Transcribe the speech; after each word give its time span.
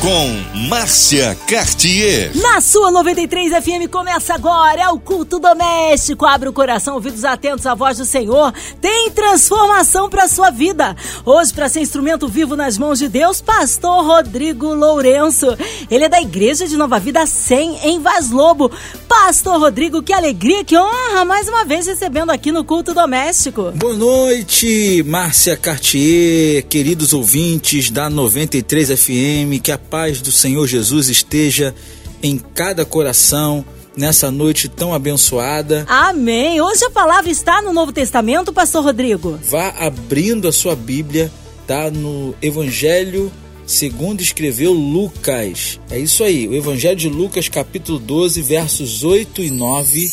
com 0.00 0.68
Márcia 0.68 1.36
Cartier. 1.48 2.30
Na 2.36 2.60
sua 2.60 2.90
93 2.90 3.52
FM 3.64 3.90
começa 3.90 4.34
agora, 4.34 4.80
é 4.80 4.88
o 4.88 4.98
culto 4.98 5.40
doméstico. 5.40 6.24
Abre 6.24 6.48
o 6.48 6.52
coração, 6.52 6.94
ouvidos 6.94 7.24
atentos 7.24 7.66
à 7.66 7.74
voz 7.74 7.98
do 7.98 8.04
Senhor. 8.04 8.52
Tem 8.80 9.10
transformação 9.10 10.08
para 10.08 10.28
sua 10.28 10.50
vida. 10.50 10.96
Hoje, 11.24 11.52
para 11.52 11.68
ser 11.68 11.80
instrumento 11.80 12.28
vivo 12.28 12.54
nas 12.54 12.78
mãos 12.78 12.98
de 12.98 13.08
Deus, 13.08 13.40
pastor 13.40 14.04
Rodrigo 14.04 14.72
Lourenço. 14.72 15.46
Ele 15.90 16.04
é 16.04 16.08
da 16.08 16.20
Igreja 16.20 16.68
de 16.68 16.76
Nova 16.76 17.00
Vida 17.00 17.26
100 17.26 17.88
em 17.88 18.00
Vaz 18.00 18.30
Lobo. 18.30 18.70
Pastor 19.08 19.58
Rodrigo, 19.58 20.02
que 20.02 20.12
alegria, 20.12 20.62
que 20.62 20.76
honra, 20.78 21.24
mais 21.24 21.48
uma 21.48 21.64
vez 21.64 21.86
recebendo 21.86 22.30
aqui 22.30 22.52
no 22.52 22.62
culto 22.62 22.94
doméstico. 22.94 23.72
Boa 23.74 23.94
noite, 23.94 25.02
Márcia 25.06 25.56
Cartier, 25.56 26.62
queridos 26.64 27.12
ouvintes 27.12 27.90
da 27.90 28.08
93 28.08 28.90
FM, 29.00 29.60
que 29.62 29.72
a 29.72 29.78
paz 29.90 30.20
do 30.20 30.30
Senhor 30.30 30.66
Jesus 30.66 31.08
esteja 31.08 31.74
em 32.22 32.38
cada 32.38 32.84
coração 32.84 33.64
nessa 33.96 34.30
noite 34.30 34.68
tão 34.68 34.94
abençoada. 34.94 35.84
Amém. 35.88 36.60
Hoje 36.60 36.84
a 36.84 36.90
palavra 36.90 37.30
está 37.30 37.60
no 37.62 37.72
Novo 37.72 37.92
Testamento, 37.92 38.52
pastor 38.52 38.84
Rodrigo. 38.84 39.38
Vá 39.42 39.68
abrindo 39.78 40.46
a 40.46 40.52
sua 40.52 40.76
Bíblia, 40.76 41.30
tá 41.66 41.90
no 41.90 42.34
Evangelho 42.40 43.32
segundo 43.68 44.22
escreveu 44.22 44.72
Lucas. 44.72 45.78
É 45.90 45.98
isso 45.98 46.24
aí, 46.24 46.48
o 46.48 46.54
Evangelho 46.54 46.96
de 46.96 47.08
Lucas, 47.08 47.48
capítulo 47.48 47.98
12, 47.98 48.40
versos 48.40 49.04
8 49.04 49.42
e 49.42 49.50
9. 49.50 50.10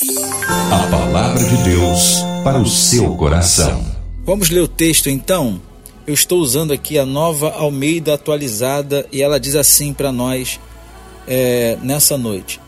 A 0.71 0.87
palavra 0.87 1.43
de 1.43 1.57
Deus 1.63 2.17
para 2.43 2.59
o 2.59 2.67
seu 2.67 3.15
coração. 3.15 3.83
Vamos 4.25 4.49
ler 4.49 4.59
o 4.59 4.67
texto 4.67 5.09
então? 5.09 5.61
Eu 6.07 6.13
estou 6.13 6.39
usando 6.39 6.71
aqui 6.71 6.99
a 6.99 7.05
nova 7.05 7.51
Almeida 7.51 8.13
atualizada 8.13 9.07
e 9.11 9.23
ela 9.23 9.39
diz 9.39 9.55
assim 9.55 9.91
para 9.91 10.11
nós 10.11 10.59
é, 11.27 11.77
nessa 11.81 12.15
noite. 12.15 12.59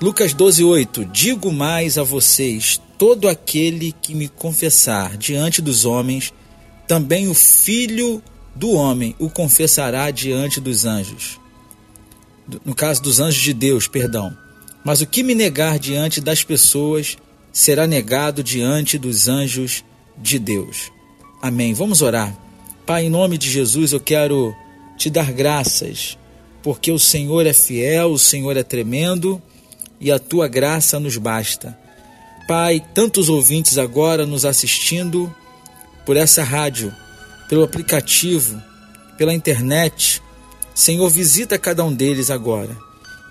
Lucas 0.00 0.34
12:8 0.34 1.10
Digo 1.10 1.50
mais 1.50 1.96
a 1.96 2.02
vocês: 2.02 2.78
todo 2.98 3.28
aquele 3.28 3.94
que 4.02 4.14
me 4.14 4.28
confessar 4.28 5.16
diante 5.16 5.62
dos 5.62 5.86
homens, 5.86 6.34
também 6.86 7.28
o 7.28 7.34
Filho 7.34 8.22
do 8.54 8.72
homem 8.72 9.16
o 9.18 9.30
confessará 9.30 10.10
diante 10.10 10.60
dos 10.60 10.84
anjos. 10.84 11.40
No 12.62 12.74
caso 12.74 13.02
dos 13.02 13.20
anjos 13.20 13.40
de 13.40 13.54
Deus, 13.54 13.88
perdão. 13.88 14.36
Mas 14.84 15.00
o 15.00 15.06
que 15.06 15.22
me 15.22 15.34
negar 15.34 15.78
diante 15.78 16.20
das 16.20 16.44
pessoas 16.44 17.16
será 17.50 17.86
negado 17.86 18.42
diante 18.42 18.98
dos 18.98 19.28
anjos 19.28 19.82
de 20.18 20.38
Deus. 20.38 20.92
Amém. 21.44 21.74
Vamos 21.74 22.00
orar. 22.00 22.34
Pai, 22.86 23.04
em 23.04 23.10
nome 23.10 23.36
de 23.36 23.50
Jesus, 23.50 23.92
eu 23.92 24.00
quero 24.00 24.56
te 24.96 25.10
dar 25.10 25.30
graças, 25.30 26.16
porque 26.62 26.90
o 26.90 26.98
Senhor 26.98 27.46
é 27.46 27.52
fiel, 27.52 28.12
o 28.12 28.18
Senhor 28.18 28.56
é 28.56 28.62
tremendo 28.62 29.42
e 30.00 30.10
a 30.10 30.18
tua 30.18 30.48
graça 30.48 30.98
nos 30.98 31.18
basta. 31.18 31.78
Pai, 32.48 32.82
tantos 32.94 33.28
ouvintes 33.28 33.76
agora 33.76 34.24
nos 34.24 34.46
assistindo 34.46 35.30
por 36.06 36.16
essa 36.16 36.42
rádio, 36.42 36.90
pelo 37.46 37.62
aplicativo, 37.62 38.58
pela 39.18 39.34
internet. 39.34 40.22
Senhor, 40.74 41.10
visita 41.10 41.58
cada 41.58 41.84
um 41.84 41.92
deles 41.92 42.30
agora. 42.30 42.74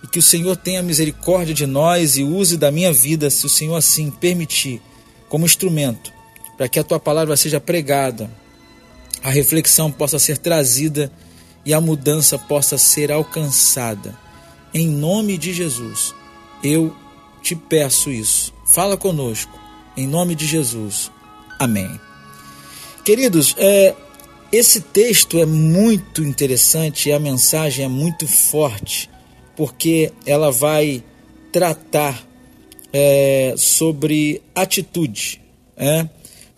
E 0.03 0.07
que 0.07 0.19
o 0.19 0.23
Senhor 0.23 0.55
tenha 0.55 0.83
misericórdia 0.83 1.55
de 1.55 1.65
nós 1.65 2.15
e 2.15 2.23
use 2.23 2.57
da 2.57 2.69
minha 2.69 2.93
vida, 2.93 3.31
se 3.31 3.43
o 3.47 3.49
Senhor 3.49 3.75
assim 3.75 4.11
permitir, 4.11 4.79
como 5.27 5.47
instrumento 5.47 6.13
para 6.57 6.67
que 6.67 6.79
a 6.79 6.83
tua 6.83 6.99
palavra 6.99 7.35
seja 7.35 7.59
pregada, 7.59 8.29
a 9.23 9.29
reflexão 9.29 9.91
possa 9.91 10.19
ser 10.19 10.37
trazida 10.37 11.11
e 11.65 11.73
a 11.73 11.79
mudança 11.79 12.37
possa 12.37 12.77
ser 12.77 13.11
alcançada. 13.11 14.17
Em 14.73 14.87
nome 14.87 15.37
de 15.37 15.53
Jesus, 15.53 16.13
eu 16.63 16.95
te 17.41 17.55
peço 17.55 18.11
isso. 18.11 18.53
Fala 18.65 18.97
conosco, 18.97 19.57
em 19.95 20.07
nome 20.07 20.35
de 20.35 20.45
Jesus. 20.45 21.11
Amém. 21.59 21.99
Queridos, 23.03 23.55
é, 23.57 23.95
esse 24.51 24.81
texto 24.81 25.39
é 25.39 25.45
muito 25.45 26.23
interessante 26.23 27.09
e 27.09 27.11
a 27.11 27.19
mensagem 27.19 27.85
é 27.85 27.87
muito 27.87 28.27
forte, 28.27 29.09
porque 29.55 30.11
ela 30.25 30.51
vai 30.51 31.03
tratar 31.51 32.25
é, 32.91 33.53
sobre 33.57 34.41
atitude. 34.55 35.41
É? 35.75 36.07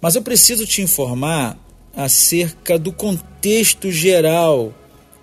Mas 0.05 0.13
eu 0.13 0.21
preciso 0.21 0.67
te 0.67 0.83
informar 0.83 1.57
acerca 1.97 2.77
do 2.77 2.93
contexto 2.93 3.91
geral 3.91 4.71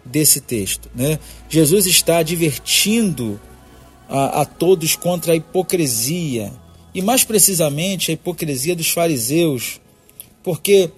desse 0.04 0.41
texto. 0.41 0.91
Né? 0.93 1.20
Jesus 1.48 1.87
está 1.87 2.19
advertindo 2.19 3.41
a, 4.09 4.41
a 4.41 4.44
todos 4.44 4.97
contra 4.97 5.34
a 5.34 5.37
hipocrisia, 5.37 6.53
e 6.93 7.00
mais 7.00 7.22
precisamente 7.22 8.10
a 8.10 8.15
hipocrisia 8.15 8.75
dos 8.75 8.91
fariseus, 8.91 9.81
porque 10.43 10.91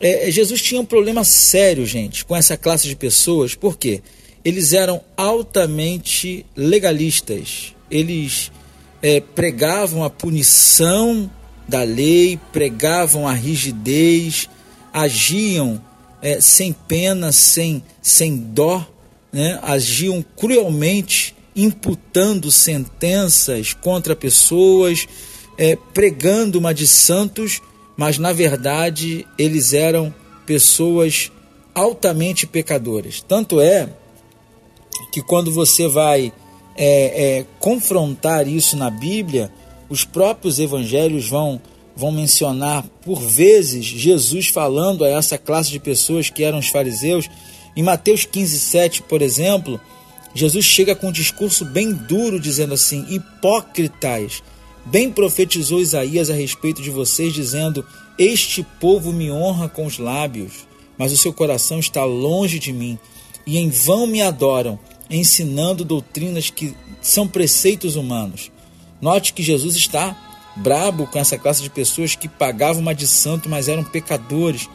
é, 0.00 0.30
Jesus 0.30 0.62
tinha 0.62 0.80
um 0.80 0.86
problema 0.86 1.22
sério, 1.22 1.84
gente, 1.84 2.24
com 2.24 2.34
essa 2.34 2.56
classe 2.56 2.88
de 2.88 2.96
pessoas, 2.96 3.54
porque 3.54 4.02
eles 4.42 4.72
eram 4.72 5.02
altamente 5.14 6.46
legalistas, 6.56 7.74
eles 7.90 8.50
é, 9.02 9.20
pregavam 9.20 10.02
a 10.02 10.08
punição 10.08 11.30
da 11.68 11.82
lei, 11.82 12.38
pregavam 12.52 13.26
a 13.26 13.32
rigidez, 13.32 14.48
agiam 14.92 15.82
é, 16.22 16.40
sem 16.40 16.72
pena, 16.72 17.32
sem, 17.32 17.82
sem 18.00 18.36
dó, 18.36 18.86
né? 19.32 19.58
agiam 19.62 20.24
cruelmente, 20.36 21.34
imputando 21.54 22.50
sentenças 22.50 23.72
contra 23.72 24.14
pessoas, 24.14 25.06
é, 25.58 25.76
pregando 25.94 26.58
uma 26.58 26.72
de 26.72 26.86
santos, 26.86 27.60
mas 27.96 28.18
na 28.18 28.32
verdade 28.32 29.26
eles 29.38 29.72
eram 29.72 30.14
pessoas 30.44 31.32
altamente 31.74 32.46
pecadoras. 32.46 33.20
Tanto 33.26 33.60
é 33.60 33.88
que 35.12 35.22
quando 35.22 35.50
você 35.50 35.88
vai 35.88 36.32
é, 36.76 37.38
é, 37.38 37.46
confrontar 37.58 38.46
isso 38.46 38.76
na 38.76 38.90
Bíblia, 38.90 39.50
os 39.88 40.04
próprios 40.04 40.58
evangelhos 40.58 41.28
vão, 41.28 41.60
vão 41.94 42.10
mencionar 42.10 42.84
por 43.02 43.20
vezes 43.20 43.84
Jesus 43.84 44.48
falando 44.48 45.04
a 45.04 45.08
essa 45.08 45.38
classe 45.38 45.70
de 45.70 45.78
pessoas 45.78 46.30
que 46.30 46.42
eram 46.42 46.58
os 46.58 46.68
fariseus. 46.68 47.28
Em 47.76 47.82
Mateus 47.82 48.24
15, 48.24 48.58
7, 48.58 49.02
por 49.02 49.22
exemplo, 49.22 49.80
Jesus 50.34 50.64
chega 50.64 50.94
com 50.94 51.08
um 51.08 51.12
discurso 51.12 51.64
bem 51.64 51.92
duro, 51.92 52.38
dizendo 52.38 52.74
assim: 52.74 53.06
Hipócritas, 53.08 54.42
bem 54.84 55.10
profetizou 55.10 55.80
Isaías 55.80 56.28
a 56.28 56.34
respeito 56.34 56.82
de 56.82 56.90
vocês, 56.90 57.32
dizendo: 57.32 57.84
Este 58.18 58.62
povo 58.80 59.12
me 59.12 59.30
honra 59.30 59.68
com 59.68 59.86
os 59.86 59.98
lábios, 59.98 60.66
mas 60.98 61.12
o 61.12 61.16
seu 61.16 61.32
coração 61.32 61.78
está 61.78 62.04
longe 62.04 62.58
de 62.58 62.72
mim, 62.72 62.98
e 63.46 63.56
em 63.56 63.70
vão 63.70 64.06
me 64.06 64.20
adoram, 64.20 64.78
ensinando 65.08 65.84
doutrinas 65.84 66.50
que 66.50 66.74
são 67.00 67.26
preceitos 67.26 67.96
humanos. 67.96 68.50
Note 69.06 69.34
que 69.34 69.42
Jesus 69.44 69.76
está 69.76 70.16
brabo 70.56 71.06
com 71.06 71.16
essa 71.16 71.38
classe 71.38 71.62
de 71.62 71.70
pessoas 71.70 72.16
que 72.16 72.26
pagavam 72.26 72.82
uma 72.82 72.92
de 72.92 73.06
santo, 73.06 73.48
mas 73.48 73.68
eram 73.68 73.84
pecadores, 73.84 74.68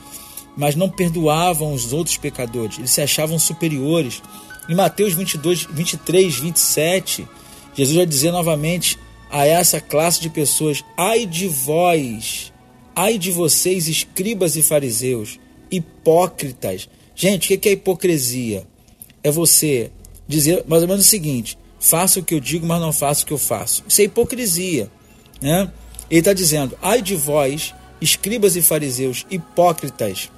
mas 0.56 0.74
não 0.74 0.90
perdoavam 0.90 1.74
os 1.74 1.92
outros 1.92 2.16
pecadores, 2.16 2.78
eles 2.78 2.92
se 2.92 3.02
achavam 3.02 3.38
superiores. 3.38 4.24
Em 4.70 4.74
Mateus 4.74 5.14
22, 5.16 5.68
23, 5.70 6.40
27, 6.40 7.28
Jesus 7.76 7.98
vai 7.98 8.06
dizer 8.06 8.32
novamente 8.32 8.98
a 9.30 9.46
essa 9.46 9.82
classe 9.82 10.22
de 10.22 10.30
pessoas: 10.30 10.82
ai 10.96 11.26
de 11.26 11.50
vós, 11.50 12.54
ai 12.96 13.18
de 13.18 13.32
vocês, 13.32 13.90
escribas 13.90 14.56
e 14.56 14.62
fariseus, 14.62 15.42
hipócritas. 15.70 16.88
Gente, 17.14 17.54
o 17.54 17.60
que 17.60 17.68
é 17.68 17.74
hipocrisia? 17.74 18.66
É 19.22 19.30
você 19.30 19.92
dizer 20.26 20.64
mais 20.70 20.84
ou 20.84 20.88
menos 20.88 21.06
o 21.06 21.10
seguinte: 21.10 21.58
faço 21.82 22.20
o 22.20 22.24
que 22.24 22.34
eu 22.34 22.40
digo, 22.40 22.66
mas 22.66 22.80
não 22.80 22.94
faço 22.94 23.24
o 23.24 23.28
que 23.28 23.34
eu 23.34 23.38
faço. 23.38 23.84
Isso 23.88 24.00
é 24.00 24.06
hipocrisia. 24.06 24.90
Né? 25.42 25.70
Ele 26.10 26.20
está 26.20 26.32
dizendo: 26.32 26.78
ai 26.82 27.02
de 27.02 27.16
vós, 27.16 27.74
escribas 28.00 28.56
e 28.56 28.62
fariseus, 28.62 29.26
hipócritas, 29.30 30.30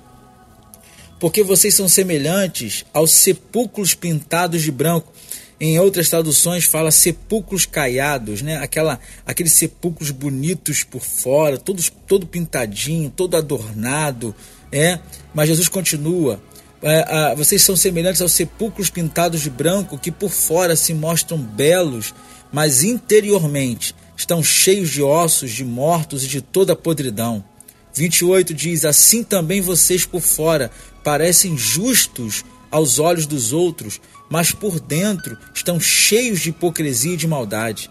porque 1.19 1.43
vocês 1.43 1.75
são 1.75 1.87
semelhantes 1.87 2.85
aos 2.93 3.11
sepulcros 3.11 3.93
pintados 3.93 4.61
de 4.61 4.71
branco. 4.71 5.11
Em 5.59 5.79
outras 5.79 6.09
traduções 6.09 6.65
fala 6.65 6.91
sepulcros 6.91 7.65
caiados, 7.65 8.41
né? 8.41 8.57
Aquela, 8.57 8.99
aqueles 9.25 9.53
sepulcros 9.53 10.11
bonitos 10.11 10.83
por 10.83 11.01
fora, 11.01 11.57
todos, 11.57 11.89
todo 12.07 12.27
pintadinho, 12.27 13.09
todo 13.09 13.37
adornado, 13.37 14.35
é. 14.71 14.99
Mas 15.33 15.47
Jesus 15.47 15.69
continua: 15.69 16.41
vocês 17.37 17.61
são 17.61 17.75
semelhantes 17.75 18.21
aos 18.21 18.33
sepulcros 18.33 18.89
pintados 18.89 19.41
de 19.41 19.49
branco, 19.49 19.97
que 19.97 20.11
por 20.11 20.29
fora 20.29 20.75
se 20.75 20.93
mostram 20.93 21.37
belos, 21.37 22.13
mas 22.51 22.83
interiormente 22.83 23.95
estão 24.17 24.43
cheios 24.43 24.89
de 24.89 25.01
ossos, 25.01 25.51
de 25.51 25.63
mortos 25.63 26.23
e 26.23 26.27
de 26.27 26.41
toda 26.41 26.75
podridão. 26.75 27.43
28 27.93 28.53
diz: 28.53 28.83
Assim 28.83 29.23
também 29.23 29.61
vocês 29.61 30.05
por 30.05 30.21
fora 30.21 30.69
parecem 31.03 31.57
justos 31.57 32.43
aos 32.69 32.99
olhos 32.99 33.25
dos 33.25 33.53
outros, 33.53 34.01
mas 34.29 34.51
por 34.51 34.79
dentro 34.79 35.37
estão 35.53 35.79
cheios 35.79 36.41
de 36.41 36.49
hipocrisia 36.49 37.13
e 37.13 37.17
de 37.17 37.27
maldade. 37.27 37.89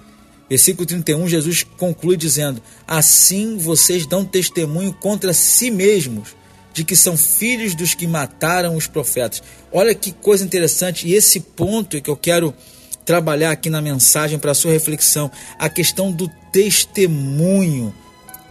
Versículo 0.50 0.84
31, 0.84 1.28
Jesus 1.28 1.62
conclui 1.78 2.16
dizendo: 2.16 2.60
Assim 2.86 3.56
vocês 3.56 4.06
dão 4.06 4.22
testemunho 4.22 4.92
contra 4.92 5.32
si 5.32 5.70
mesmos 5.70 6.36
de 6.72 6.84
que 6.84 6.96
são 6.96 7.16
filhos 7.16 7.74
dos 7.74 7.94
que 7.94 8.06
mataram 8.06 8.76
os 8.76 8.86
profetas. 8.86 9.42
Olha 9.72 9.94
que 9.94 10.12
coisa 10.12 10.44
interessante, 10.44 11.06
e 11.06 11.14
esse 11.14 11.40
ponto 11.40 12.00
que 12.00 12.10
eu 12.10 12.16
quero 12.16 12.54
trabalhar 13.04 13.50
aqui 13.50 13.68
na 13.68 13.80
mensagem 13.80 14.38
para 14.38 14.54
sua 14.54 14.72
reflexão, 14.72 15.30
a 15.58 15.68
questão 15.68 16.10
do 16.10 16.30
testemunho. 16.52 17.94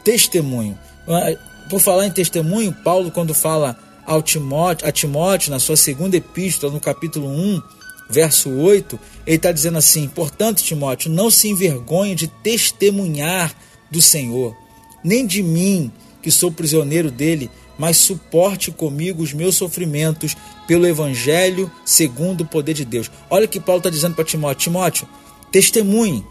Testemunho. 0.04 0.78
Ah, 1.08 1.68
por 1.70 1.80
falar 1.80 2.06
em 2.06 2.12
testemunho, 2.12 2.74
Paulo, 2.84 3.12
quando 3.12 3.34
fala 3.34 3.78
ao 4.06 4.22
Timóteo, 4.22 4.88
a 4.88 4.92
Timóteo, 4.92 5.52
na 5.52 5.60
sua 5.60 5.78
segunda 5.78 6.18
epístola, 6.18 6.74
no 6.74 6.80
capítulo 6.80 7.28
1, 7.30 7.62
verso 8.10 8.50
8, 8.50 9.00
ele 9.26 9.38
está 9.38 9.52
dizendo 9.52 9.78
assim: 9.78 10.08
Portanto, 10.08 10.62
Timóteo, 10.62 11.10
não 11.10 11.32
se 11.32 11.48
envergonhe 11.48 12.14
de 12.14 12.28
testemunhar 12.28 13.56
do 13.90 14.02
Senhor, 14.02 14.56
nem 15.04 15.26
de 15.26 15.42
mim, 15.42 15.92
que 16.22 16.30
sou 16.30 16.52
prisioneiro 16.52 17.10
dele, 17.10 17.50
mas 17.82 17.98
suporte 17.98 18.70
comigo 18.70 19.24
os 19.24 19.34
meus 19.34 19.56
sofrimentos 19.56 20.38
pelo 20.68 20.86
Evangelho 20.86 21.72
segundo 21.84 22.42
o 22.42 22.46
poder 22.46 22.76
de 22.76 22.86
Deus. 22.86 23.10
Olha 23.28 23.46
o 23.46 23.48
que 23.48 23.60
Paulo 23.60 23.80
está 23.80 23.90
dizendo 23.90 24.14
para 24.14 24.24
Timóteo: 24.24 24.66
Timóteo, 24.66 25.08
testemunhe, 25.52 26.24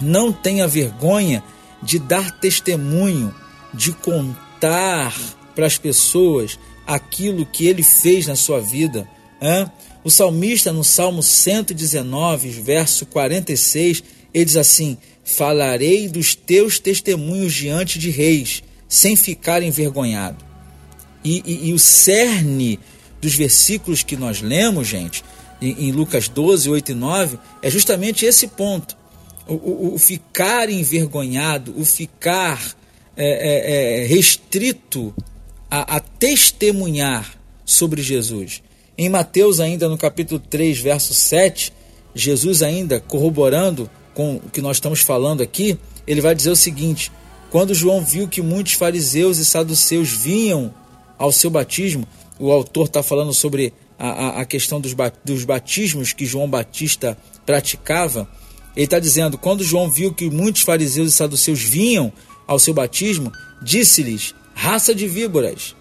não 0.00 0.32
tenha 0.32 0.66
vergonha 0.66 1.44
de 1.80 2.00
dar 2.00 2.32
testemunho, 2.40 3.32
de 3.72 3.92
contar 3.92 5.16
para 5.54 5.66
as 5.66 5.78
pessoas 5.78 6.58
aquilo 6.84 7.46
que 7.46 7.68
ele 7.68 7.84
fez 7.84 8.26
na 8.26 8.34
sua 8.34 8.60
vida. 8.60 9.08
O 10.02 10.10
salmista, 10.10 10.72
no 10.72 10.82
Salmo 10.82 11.22
119, 11.22 12.48
verso 12.48 13.06
46, 13.06 14.02
ele 14.34 14.44
diz 14.44 14.56
assim: 14.56 14.98
Falarei 15.22 16.08
dos 16.08 16.34
teus 16.34 16.80
testemunhos 16.80 17.54
diante 17.54 18.00
de 18.00 18.10
reis, 18.10 18.64
sem 18.90 19.14
ficar 19.14 19.62
envergonhado. 19.62 20.44
E, 21.22 21.42
e, 21.46 21.68
e 21.68 21.72
o 21.72 21.78
cerne 21.78 22.80
dos 23.20 23.34
versículos 23.34 24.02
que 24.02 24.16
nós 24.16 24.42
lemos, 24.42 24.88
gente, 24.88 25.22
em, 25.62 25.88
em, 25.88 25.92
Lucas 25.92 26.28
12, 26.28 26.68
8 26.68 26.90
e 26.90 26.94
9, 26.94 27.38
é 27.62 27.70
justamente 27.70 28.26
esse 28.26 28.48
ponto. 28.48 28.96
O, 29.46 29.54
o, 29.54 29.94
o 29.94 29.98
ficar 29.98 30.68
envergonhado, 30.68 31.72
o 31.78 31.84
ficar 31.84 32.60
é, 33.16 33.26
é, 33.26 34.02
é, 34.02 34.06
restrito 34.06 35.14
a, 35.70 35.96
a 35.96 36.00
testemunhar 36.00 37.38
sobre 37.64 38.02
Jesus. 38.02 38.60
Em 38.98 39.08
Mateus, 39.08 39.60
ainda 39.60 39.88
no 39.88 39.96
capítulo 39.96 40.40
3, 40.40 40.80
verso 40.80 41.14
7, 41.14 41.72
Jesus, 42.12 42.60
ainda 42.60 42.98
corroborando 42.98 43.88
com 44.14 44.36
o 44.36 44.50
que 44.50 44.60
nós 44.60 44.78
estamos 44.78 45.00
falando 45.00 45.42
aqui, 45.42 45.78
ele 46.06 46.20
vai 46.20 46.34
dizer 46.34 46.50
o 46.50 46.56
seguinte: 46.56 47.12
quando 47.50 47.74
João 47.74 48.02
viu 48.02 48.28
que 48.28 48.40
muitos 48.40 48.74
fariseus 48.74 49.38
e 49.38 49.44
saduceus 49.44 50.10
vinham 50.10 50.72
ao 51.18 51.32
seu 51.32 51.50
batismo, 51.50 52.06
o 52.38 52.50
autor 52.50 52.86
está 52.86 53.02
falando 53.02 53.34
sobre 53.34 53.74
a, 53.98 54.40
a, 54.40 54.44
questão 54.46 54.80
dos, 54.80 54.94
dos 55.24 55.44
batismos 55.44 56.12
que 56.12 56.24
João 56.24 56.48
Batista 56.48 57.18
praticava. 57.44 58.26
Ele 58.74 58.84
está 58.84 58.98
dizendo: 58.98 59.36
quando 59.36 59.64
João 59.64 59.90
viu 59.90 60.14
que 60.14 60.30
muitos 60.30 60.62
fariseus 60.62 61.10
e 61.10 61.12
saduceus 61.12 61.60
vinham 61.60 62.12
ao 62.46 62.58
seu 62.58 62.72
batismo, 62.72 63.30
disse-lhes: 63.62 64.34
raça 64.54 64.94
de 64.94 65.06
víboras, 65.06 65.74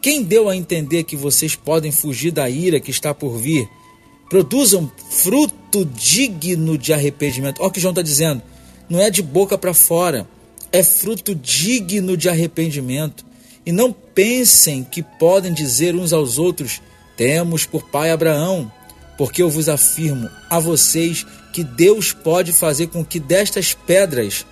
quem 0.00 0.22
deu 0.22 0.48
a 0.48 0.56
entender 0.56 1.04
que 1.04 1.16
vocês 1.16 1.54
podem 1.54 1.92
fugir 1.92 2.32
da 2.32 2.48
ira 2.48 2.80
que 2.80 2.90
está 2.90 3.14
por 3.14 3.36
vir? 3.36 3.68
Produzam 4.28 4.90
fruto 5.10 5.84
digno 5.84 6.78
de 6.78 6.92
arrependimento. 6.92 7.60
Olha 7.60 7.68
o 7.68 7.70
que 7.70 7.80
João 7.80 7.92
está 7.92 8.02
dizendo. 8.02 8.42
Não 8.88 9.00
é 9.00 9.10
de 9.10 9.22
boca 9.22 9.58
para 9.58 9.74
fora, 9.74 10.26
é 10.72 10.82
fruto 10.82 11.34
digno 11.34 12.16
de 12.16 12.28
arrependimento. 12.28 13.24
E 13.64 13.72
não 13.72 13.92
pensem 13.92 14.82
que 14.82 15.02
podem 15.02 15.52
dizer 15.52 15.94
uns 15.94 16.12
aos 16.12 16.38
outros: 16.38 16.80
Temos 17.16 17.66
por 17.66 17.82
pai 17.90 18.10
Abraão, 18.10 18.70
porque 19.18 19.42
eu 19.42 19.50
vos 19.50 19.68
afirmo 19.68 20.30
a 20.48 20.58
vocês 20.58 21.26
que 21.52 21.62
Deus 21.62 22.12
pode 22.12 22.52
fazer 22.52 22.86
com 22.88 23.04
que 23.04 23.20
destas 23.20 23.74
pedras 23.74 24.46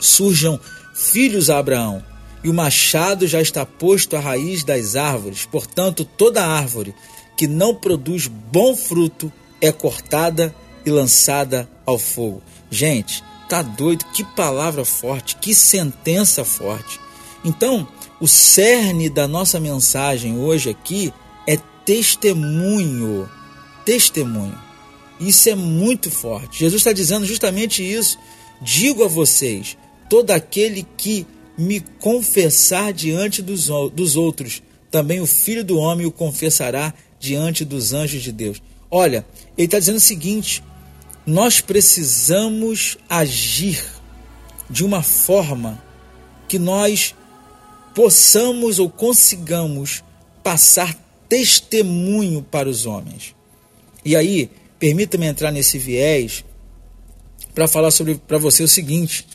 surjam 0.00 0.58
filhos 0.94 1.50
a 1.50 1.58
Abraão 1.58 2.02
e 2.42 2.48
o 2.48 2.54
machado 2.54 3.26
já 3.26 3.40
está 3.40 3.64
posto 3.66 4.16
à 4.16 4.20
raiz 4.20 4.64
das 4.64 4.96
árvores. 4.96 5.46
Portanto, 5.46 6.04
toda 6.04 6.44
árvore 6.44 6.94
que 7.36 7.46
não 7.46 7.74
produz 7.74 8.26
bom 8.26 8.74
fruto 8.74 9.32
é 9.60 9.70
cortada 9.70 10.54
e 10.84 10.90
lançada 10.90 11.68
ao 11.84 11.98
fogo. 11.98 12.42
Gente, 12.70 13.22
tá 13.48 13.62
doido? 13.62 14.04
Que 14.12 14.22
palavra 14.22 14.84
forte, 14.84 15.36
que 15.36 15.54
sentença 15.54 16.44
forte. 16.44 17.00
Então, 17.44 17.88
o 18.20 18.26
cerne 18.28 19.08
da 19.08 19.26
nossa 19.26 19.58
mensagem 19.58 20.38
hoje 20.38 20.70
aqui 20.70 21.12
é 21.46 21.56
testemunho. 21.84 23.28
Testemunho. 23.84 24.58
Isso 25.18 25.48
é 25.48 25.54
muito 25.54 26.10
forte. 26.10 26.60
Jesus 26.60 26.80
está 26.80 26.92
dizendo 26.92 27.24
justamente 27.24 27.82
isso. 27.82 28.18
Digo 28.60 29.04
a 29.04 29.08
vocês: 29.08 29.76
todo 30.08 30.30
aquele 30.30 30.86
que 30.96 31.26
me 31.56 31.80
confessar 31.80 32.92
diante 32.92 33.42
dos, 33.42 33.68
dos 33.92 34.14
outros, 34.14 34.62
também 34.90 35.20
o 35.20 35.26
Filho 35.26 35.64
do 35.64 35.78
Homem 35.78 36.06
o 36.06 36.12
confessará 36.12 36.94
diante 37.18 37.64
dos 37.64 37.92
anjos 37.92 38.22
de 38.22 38.30
Deus. 38.30 38.62
Olha, 38.90 39.26
ele 39.56 39.66
está 39.66 39.78
dizendo 39.78 39.96
o 39.96 40.00
seguinte: 40.00 40.62
nós 41.28 41.60
precisamos 41.60 42.96
agir 43.06 43.84
de 44.70 44.82
uma 44.82 45.02
forma 45.02 45.78
que 46.48 46.58
nós 46.58 47.14
possamos 47.94 48.78
ou 48.78 48.88
consigamos 48.88 50.02
passar 50.42 50.96
testemunho 51.28 52.42
para 52.42 52.66
os 52.66 52.86
homens. 52.86 53.34
E 54.02 54.16
aí, 54.16 54.50
permita-me 54.78 55.26
entrar 55.26 55.52
nesse 55.52 55.76
viés 55.76 56.46
para 57.54 57.68
falar 57.68 57.90
sobre 57.90 58.14
para 58.14 58.38
você 58.38 58.62
o 58.62 58.68
seguinte: 58.68 59.26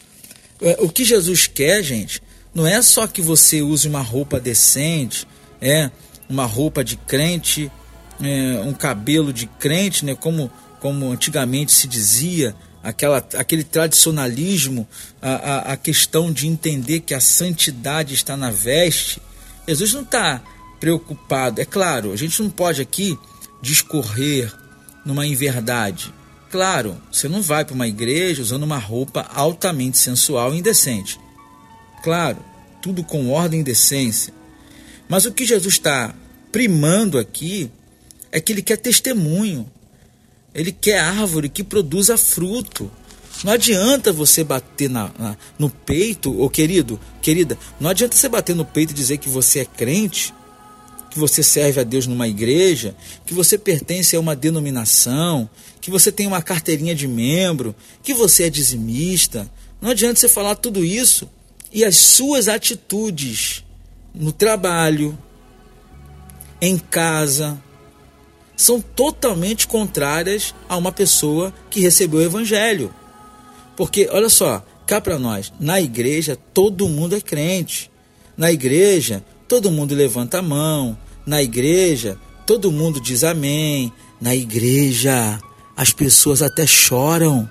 é, 0.64 0.78
o 0.80 0.90
que 0.90 1.06
Jesus 1.06 1.46
quer, 1.46 1.84
gente, 1.84 2.24
não 2.56 2.66
é 2.66 2.82
só 2.82 3.06
que 3.06 3.22
você 3.22 3.62
use 3.62 3.88
uma 3.88 4.02
roupa 4.02 4.40
decente, 4.40 5.28
é 5.62 5.92
uma 6.28 6.48
roupa 6.48 6.84
de 6.84 6.98
crente, 6.98 7.72
é, 8.20 8.62
um 8.62 8.74
cabelo 8.74 9.32
de 9.32 9.46
crente, 9.46 10.04
né? 10.04 10.16
Como 10.16 10.52
como 10.84 11.10
antigamente 11.14 11.72
se 11.72 11.88
dizia, 11.88 12.54
aquela, 12.84 13.26
aquele 13.38 13.64
tradicionalismo, 13.64 14.86
a, 15.22 15.30
a, 15.30 15.58
a 15.72 15.78
questão 15.78 16.30
de 16.30 16.46
entender 16.46 17.00
que 17.00 17.14
a 17.14 17.22
santidade 17.22 18.14
está 18.14 18.36
na 18.36 18.52
veste. 18.52 19.22
Jesus 19.66 19.94
não 19.94 20.02
está 20.02 20.44
preocupado. 20.82 21.62
É 21.62 21.64
claro, 21.64 22.12
a 22.12 22.18
gente 22.18 22.44
não 22.44 22.50
pode 22.50 22.82
aqui 22.82 23.18
discorrer 23.62 24.54
numa 25.06 25.26
inverdade. 25.26 26.14
Claro, 26.52 27.02
você 27.10 27.30
não 27.30 27.42
vai 27.42 27.64
para 27.64 27.76
uma 27.76 27.88
igreja 27.88 28.42
usando 28.42 28.64
uma 28.64 28.78
roupa 28.78 29.22
altamente 29.34 29.98
sensual 29.98 30.54
e 30.54 30.58
indecente. 30.58 31.18
Claro, 32.04 32.40
tudo 32.82 33.06
com 33.06 33.32
ordem 33.32 33.62
e 33.62 33.64
decência. 33.64 34.34
Mas 35.08 35.24
o 35.24 35.32
que 35.32 35.46
Jesus 35.46 35.76
está 35.76 36.14
primando 36.52 37.18
aqui 37.18 37.72
é 38.34 38.42
que 38.42 38.52
ele 38.52 38.62
quer 38.62 38.76
testemunho. 38.76 39.72
Ele 40.54 40.72
quer 40.72 41.00
árvore 41.00 41.50
que 41.50 41.64
produza 41.64 42.18
fruto. 42.18 42.92
Não 43.44 43.54
adianta 43.54 44.14
você 44.14 44.44
bater 44.44 44.90
na, 44.90 45.12
na, 45.18 45.38
no 45.58 45.70
peito, 45.70 46.40
ô 46.40 46.50
querido, 46.50 47.00
querida, 47.22 47.58
não 47.80 47.90
adianta 47.90 48.16
você 48.16 48.30
bater 48.30 48.56
no 48.56 48.64
peito 48.64 48.92
e 48.92 48.94
dizer 48.94 49.18
que 49.18 49.28
você 49.28 49.60
é 49.60 49.66
crente, 49.66 50.34
que 51.10 51.20
você 51.20 51.44
serve 51.44 51.82
a 51.82 51.84
Deus 51.84 52.08
numa 52.08 52.28
igreja, 52.28 52.96
que 53.26 53.34
você 53.34 53.58
pertence 53.58 54.16
a 54.16 54.20
uma 54.20 54.36
denominação, 54.36 55.50
que 55.82 55.92
você 55.92 56.12
tem 56.12 56.26
uma 56.26 56.42
carteirinha 56.42 56.96
de 56.96 57.08
membro, 57.08 57.76
que 58.02 58.14
você 58.14 58.44
é 58.44 58.50
dizimista. 58.50 59.52
Não 59.82 59.90
adianta 59.90 60.20
você 60.20 60.30
falar 60.30 60.56
tudo 60.56 60.84
isso 60.84 61.30
e 61.72 61.84
as 61.84 61.98
suas 61.98 62.48
atitudes 62.48 63.64
no 64.14 64.32
trabalho, 64.32 65.18
em 66.62 66.78
casa, 66.78 67.62
são 68.56 68.80
totalmente 68.80 69.68
contrárias 69.68 70.54
a 70.70 70.78
uma 70.78 70.92
pessoa 70.92 71.54
que 71.70 71.80
recebeu 71.80 72.20
o 72.20 72.24
evangelho. 72.24 72.94
Porque, 73.76 74.08
olha 74.12 74.30
só, 74.30 74.64
cá 74.86 75.02
para 75.02 75.18
nós, 75.18 75.52
na 75.60 75.82
igreja 75.82 76.38
todo 76.54 76.90
mundo 76.90 77.16
é 77.16 77.22
crente. 77.22 77.92
Na 78.38 78.52
igreja 78.52 79.24
todo 79.48 79.72
mundo 79.72 79.94
levanta 79.94 80.40
a 80.40 80.42
mão, 80.42 80.98
na 81.26 81.42
igreja, 81.42 82.18
todo 82.46 82.72
mundo 82.72 83.00
diz 83.00 83.24
amém. 83.24 83.92
Na 84.20 84.36
igreja, 84.36 85.40
as 85.76 85.92
pessoas 85.92 86.42
até 86.42 86.66
choram. 86.66 87.50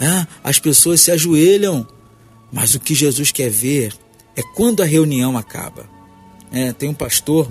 Ah, 0.00 0.26
as 0.42 0.58
pessoas 0.58 1.00
se 1.00 1.10
ajoelham, 1.10 1.86
mas 2.52 2.74
o 2.74 2.80
que 2.80 2.94
Jesus 2.94 3.32
quer 3.32 3.50
ver 3.50 3.94
é 4.36 4.42
quando 4.54 4.82
a 4.82 4.86
reunião 4.86 5.36
acaba. 5.36 5.88
É, 6.52 6.72
tem 6.72 6.88
um 6.88 6.94
pastor, 6.94 7.48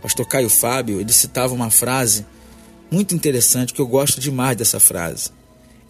pastor 0.00 0.26
Caio 0.26 0.48
Fábio, 0.48 1.00
ele 1.00 1.12
citava 1.12 1.54
uma 1.54 1.70
frase 1.70 2.26
muito 2.90 3.14
interessante 3.14 3.72
que 3.72 3.80
eu 3.80 3.86
gosto 3.86 4.20
demais 4.20 4.56
dessa 4.56 4.80
frase. 4.80 5.30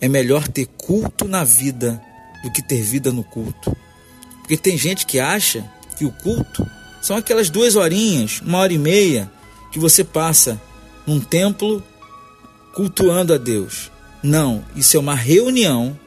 É 0.00 0.08
melhor 0.08 0.48
ter 0.48 0.66
culto 0.66 1.26
na 1.26 1.44
vida 1.44 2.00
do 2.42 2.50
que 2.50 2.62
ter 2.62 2.82
vida 2.82 3.12
no 3.12 3.24
culto. 3.24 3.76
Porque 4.40 4.56
tem 4.56 4.76
gente 4.76 5.06
que 5.06 5.20
acha 5.20 5.64
que 5.96 6.04
o 6.04 6.10
culto 6.10 6.66
são 7.00 7.16
aquelas 7.16 7.48
duas 7.48 7.76
horinhas, 7.76 8.40
uma 8.40 8.58
hora 8.58 8.72
e 8.72 8.78
meia, 8.78 9.30
que 9.72 9.78
você 9.78 10.02
passa 10.02 10.60
num 11.06 11.20
templo 11.20 11.82
cultuando 12.74 13.32
a 13.32 13.38
Deus. 13.38 13.90
Não, 14.22 14.64
isso 14.76 14.96
é 14.96 15.00
uma 15.00 15.14
reunião 15.14 15.98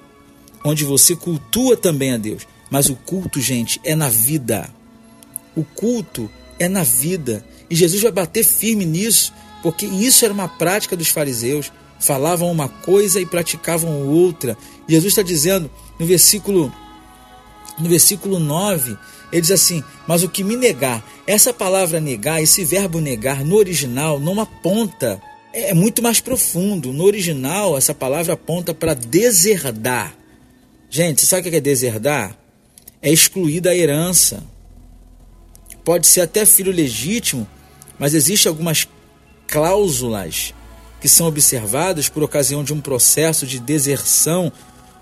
onde 0.63 0.83
você 0.83 1.15
cultua 1.15 1.75
também 1.75 2.13
a 2.13 2.17
Deus. 2.17 2.47
Mas 2.69 2.89
o 2.89 2.95
culto, 2.95 3.39
gente, 3.39 3.79
é 3.83 3.95
na 3.95 4.09
vida. 4.09 4.69
O 5.55 5.63
culto 5.63 6.29
é 6.59 6.67
na 6.67 6.83
vida. 6.83 7.45
E 7.73 7.75
Jesus 7.75 8.03
vai 8.03 8.11
bater 8.11 8.43
firme 8.43 8.85
nisso, 8.85 9.33
porque 9.63 9.87
isso 9.87 10.23
era 10.23 10.31
uma 10.31 10.47
prática 10.47 10.95
dos 10.95 11.07
fariseus. 11.07 11.71
Falavam 11.99 12.51
uma 12.51 12.69
coisa 12.69 13.19
e 13.19 13.25
praticavam 13.25 14.09
outra. 14.09 14.55
Jesus 14.87 15.13
está 15.13 15.23
dizendo 15.23 15.71
no 15.99 16.05
versículo, 16.05 16.71
no 17.79 17.89
versículo 17.89 18.37
9, 18.37 18.95
ele 19.31 19.41
diz 19.41 19.49
assim: 19.49 19.83
Mas 20.07 20.21
o 20.21 20.29
que 20.29 20.43
me 20.43 20.55
negar, 20.55 21.03
essa 21.25 21.51
palavra 21.51 21.99
negar, 21.99 22.43
esse 22.43 22.63
verbo 22.63 23.01
negar, 23.01 23.43
no 23.43 23.55
original, 23.55 24.19
não 24.19 24.39
aponta, 24.39 25.19
é 25.51 25.73
muito 25.73 26.03
mais 26.03 26.19
profundo. 26.19 26.93
No 26.93 27.03
original, 27.03 27.75
essa 27.75 27.95
palavra 27.95 28.33
aponta 28.33 28.71
para 28.71 28.93
deserdar. 28.93 30.15
Gente, 30.91 31.25
sabe 31.25 31.47
o 31.47 31.51
que 31.51 31.57
é 31.57 31.59
deserdar? 31.59 32.37
É 33.01 33.11
excluir 33.11 33.61
da 33.61 33.75
herança. 33.75 34.43
Pode 35.83 36.05
ser 36.05 36.21
até 36.21 36.45
filho 36.45 36.71
legítimo, 36.71 37.47
mas 37.97 38.13
existem 38.13 38.49
algumas 38.49 38.87
cláusulas 39.47 40.53
que 40.99 41.09
são 41.09 41.27
observadas 41.27 42.07
por 42.07 42.23
ocasião 42.23 42.63
de 42.63 42.73
um 42.73 42.79
processo 42.79 43.45
de 43.45 43.59
deserção, 43.59 44.51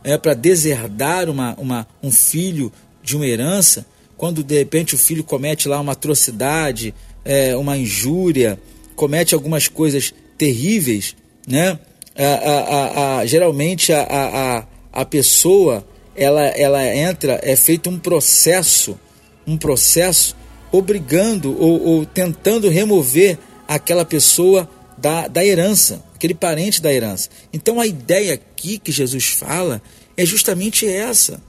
é, 0.03 0.17
para 0.17 0.33
deserdar 0.33 1.29
uma, 1.29 1.53
uma, 1.59 1.87
um 2.01 2.11
filho 2.11 2.71
de 3.03 3.15
uma 3.15 3.27
herança, 3.27 3.85
quando 4.17 4.43
de 4.43 4.57
repente 4.57 4.95
o 4.95 4.97
filho 4.97 5.23
comete 5.23 5.67
lá 5.67 5.79
uma 5.79 5.91
atrocidade, 5.91 6.93
é, 7.23 7.55
uma 7.55 7.77
injúria, 7.77 8.59
comete 8.95 9.33
algumas 9.33 9.67
coisas 9.67 10.13
terríveis, 10.37 11.15
né? 11.47 11.79
A, 12.17 12.25
a, 12.25 13.17
a, 13.19 13.25
geralmente 13.25 13.93
a, 13.93 14.65
a, 14.91 15.05
pessoa 15.05 15.85
ela, 16.15 16.43
ela 16.47 16.83
entra, 16.95 17.39
é 17.41 17.55
feito 17.55 17.89
um 17.89 17.97
processo, 17.97 18.99
um 19.47 19.55
processo 19.55 20.35
obrigando 20.71 21.57
ou, 21.59 21.81
ou 21.81 22.05
tentando 22.05 22.69
remover 22.69 23.37
aquela 23.67 24.05
pessoa 24.05 24.69
da, 24.97 25.27
da 25.27 25.45
herança, 25.45 26.03
aquele 26.15 26.33
parente 26.33 26.81
da 26.81 26.93
herança. 26.93 27.29
Então 27.51 27.79
a 27.79 27.87
ideia 27.87 28.33
aqui 28.33 28.77
que 28.77 28.91
Jesus 28.91 29.25
fala 29.25 29.81
é 30.15 30.25
justamente 30.25 30.87
essa, 30.87 31.41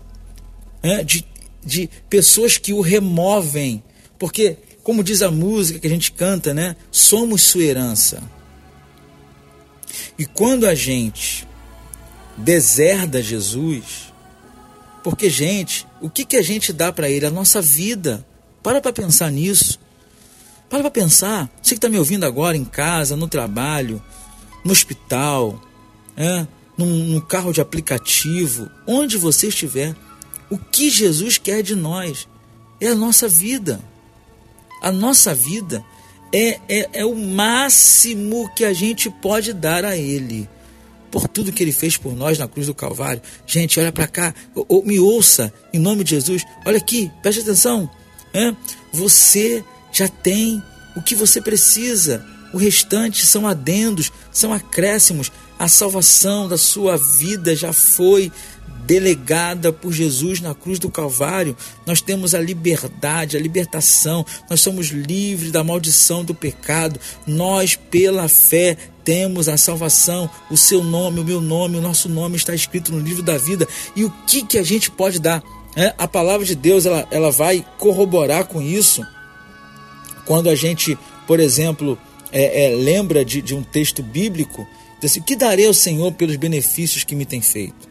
né? 0.82 1.04
de, 1.04 1.24
de 1.64 1.88
pessoas 2.08 2.56
que 2.56 2.72
o 2.72 2.80
removem, 2.80 3.82
porque, 4.18 4.56
como 4.82 5.04
diz 5.04 5.22
a 5.22 5.30
música 5.30 5.78
que 5.78 5.86
a 5.86 5.90
gente 5.90 6.12
canta, 6.12 6.54
né? 6.54 6.76
somos 6.90 7.42
sua 7.42 7.62
herança. 7.62 8.22
E 10.18 10.24
quando 10.24 10.66
a 10.66 10.74
gente 10.74 11.46
deserda 12.36 13.22
Jesus, 13.22 14.12
porque, 15.02 15.28
gente, 15.28 15.86
o 16.00 16.08
que, 16.08 16.24
que 16.24 16.36
a 16.36 16.42
gente 16.42 16.72
dá 16.72 16.92
para 16.92 17.10
ele? 17.10 17.26
A 17.26 17.30
nossa 17.30 17.60
vida. 17.60 18.24
Para 18.62 18.80
para 18.80 18.92
pensar 18.92 19.30
nisso. 19.30 19.78
Para 20.68 20.80
para 20.80 20.90
pensar. 20.90 21.50
Você 21.62 21.74
que 21.74 21.78
está 21.78 21.88
me 21.88 21.98
ouvindo 21.98 22.24
agora 22.24 22.56
em 22.56 22.64
casa, 22.64 23.16
no 23.16 23.28
trabalho, 23.28 24.02
no 24.64 24.72
hospital, 24.72 25.60
é, 26.16 26.46
num, 26.76 26.86
num 26.86 27.20
carro 27.20 27.52
de 27.52 27.60
aplicativo, 27.60 28.70
onde 28.86 29.16
você 29.16 29.48
estiver. 29.48 29.94
O 30.50 30.58
que 30.58 30.90
Jesus 30.90 31.38
quer 31.38 31.62
de 31.62 31.74
nós 31.74 32.28
é 32.80 32.88
a 32.88 32.94
nossa 32.94 33.28
vida. 33.28 33.80
A 34.80 34.92
nossa 34.92 35.34
vida 35.34 35.84
é, 36.32 36.60
é, 36.68 36.88
é 36.92 37.04
o 37.04 37.14
máximo 37.14 38.52
que 38.54 38.64
a 38.64 38.72
gente 38.72 39.10
pode 39.10 39.52
dar 39.52 39.84
a 39.84 39.96
Ele 39.96 40.48
por 41.12 41.28
tudo 41.28 41.52
que 41.52 41.62
ele 41.62 41.72
fez 41.72 41.98
por 41.98 42.16
nós 42.16 42.38
na 42.38 42.48
cruz 42.48 42.66
do 42.66 42.74
Calvário. 42.74 43.20
Gente, 43.46 43.78
olha 43.78 43.92
para 43.92 44.08
cá, 44.08 44.34
ou, 44.54 44.82
me 44.82 44.98
ouça, 44.98 45.52
em 45.70 45.78
nome 45.78 46.02
de 46.02 46.10
Jesus. 46.10 46.42
Olha 46.64 46.78
aqui, 46.78 47.12
preste 47.22 47.42
atenção. 47.42 47.88
Você 48.92 49.64
já 49.92 50.08
tem 50.08 50.62
o 50.96 51.02
que 51.02 51.14
você 51.14 51.40
precisa. 51.40 52.24
O 52.52 52.58
restante 52.58 53.24
são 53.26 53.46
adendos, 53.46 54.12
são 54.30 54.52
acréscimos. 54.52 55.32
A 55.58 55.68
salvação 55.68 56.48
da 56.48 56.58
sua 56.58 56.96
vida 56.96 57.54
já 57.54 57.72
foi 57.72 58.30
delegada 58.84 59.72
por 59.72 59.92
Jesus 59.92 60.40
na 60.40 60.54
cruz 60.54 60.78
do 60.78 60.90
Calvário. 60.90 61.56
Nós 61.86 62.00
temos 62.00 62.34
a 62.34 62.40
liberdade, 62.40 63.36
a 63.36 63.40
libertação, 63.40 64.26
nós 64.50 64.60
somos 64.60 64.88
livres 64.88 65.52
da 65.52 65.64
maldição 65.64 66.24
do 66.24 66.34
pecado. 66.34 66.98
Nós, 67.26 67.76
pela 67.76 68.28
fé, 68.28 68.76
temos 69.04 69.48
a 69.48 69.56
salvação, 69.56 70.28
o 70.50 70.56
seu 70.56 70.82
nome, 70.82 71.20
o 71.20 71.24
meu 71.24 71.40
nome, 71.40 71.78
o 71.78 71.82
nosso 71.82 72.08
nome 72.08 72.36
está 72.36 72.54
escrito 72.54 72.92
no 72.92 73.00
livro 73.00 73.22
da 73.22 73.38
vida. 73.38 73.66
E 73.96 74.04
o 74.04 74.10
que, 74.26 74.42
que 74.42 74.58
a 74.58 74.62
gente 74.62 74.90
pode 74.90 75.18
dar? 75.18 75.42
É, 75.74 75.94
a 75.96 76.06
palavra 76.06 76.44
de 76.44 76.54
Deus 76.54 76.84
ela, 76.84 77.06
ela 77.10 77.30
vai 77.30 77.64
corroborar 77.78 78.46
com 78.46 78.60
isso. 78.60 79.06
Quando 80.26 80.50
a 80.50 80.54
gente, 80.54 80.98
por 81.26 81.40
exemplo, 81.40 81.98
é, 82.30 82.66
é, 82.66 82.74
lembra 82.74 83.24
de, 83.24 83.40
de 83.40 83.54
um 83.54 83.62
texto 83.62 84.02
bíblico, 84.02 84.66
diz 85.00 85.12
assim, 85.12 85.20
o 85.20 85.24
que 85.24 85.34
darei 85.34 85.66
ao 85.66 85.74
Senhor 85.74 86.12
pelos 86.12 86.36
benefícios 86.36 87.04
que 87.04 87.14
me 87.14 87.24
tem 87.24 87.40
feito? 87.40 87.90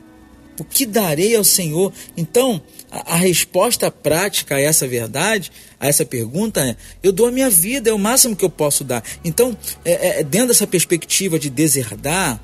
O 0.59 0.63
que 0.63 0.85
darei 0.85 1.35
ao 1.35 1.43
Senhor? 1.43 1.91
Então, 2.15 2.61
a, 2.91 3.15
a, 3.15 3.17
resposta 3.17 3.89
prática 3.89 4.55
a 4.55 4.61
essa 4.61 4.87
verdade, 4.87 5.51
a 5.79 5.87
essa 5.87 6.05
pergunta 6.05 6.61
é: 6.61 6.75
eu 7.01 7.11
dou 7.11 7.27
a 7.27 7.31
minha 7.31 7.49
vida, 7.49 7.89
é 7.89 7.93
o 7.93 7.97
máximo 7.97 8.35
que 8.35 8.45
eu 8.45 8.49
posso 8.49 8.83
dar. 8.83 9.03
Então, 9.25 9.57
é, 9.83 9.91
é, 9.91 10.19
é 10.19 10.23
dentro 10.23 10.49
dessa 10.49 10.67
perspectiva 10.67 11.39
de 11.39 11.49
deserdar, 11.49 12.39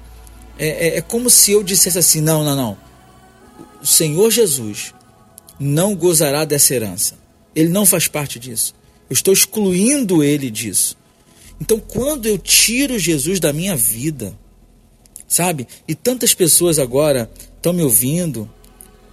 é 0.60 1.00
como 1.02 1.30
se 1.30 1.52
eu 1.52 1.62
dissesse 1.62 2.00
assim: 2.00 2.22
não, 2.22 2.44
não, 2.44 2.56
não. 2.56 2.78
O 3.80 3.86
Senhor 3.86 4.32
Jesus 4.32 4.96
não 5.60 5.96
gozará 5.96 6.46
dessa 6.46 6.74
herança. 6.74 7.16
Ele 7.56 7.70
não 7.70 7.86
faz 7.86 8.08
parte 8.08 8.40
disso. 8.40 8.76
Eu 9.10 9.14
estou 9.14 9.34
excluindo 9.34 10.24
ele 10.24 10.50
disso. 10.50 10.98
Então, 11.60 11.80
quando 11.80 12.28
eu 12.28 12.38
tiro 12.38 13.00
Jesus 13.00 13.40
da 13.40 13.52
minha 13.52 13.76
vida, 13.76 14.38
sabe? 15.28 15.68
E 15.88 15.96
tantas 15.96 16.34
pessoas 16.34 16.78
agora 16.78 17.30
estão 17.56 17.74
me 17.74 17.82
ouvindo, 17.82 18.50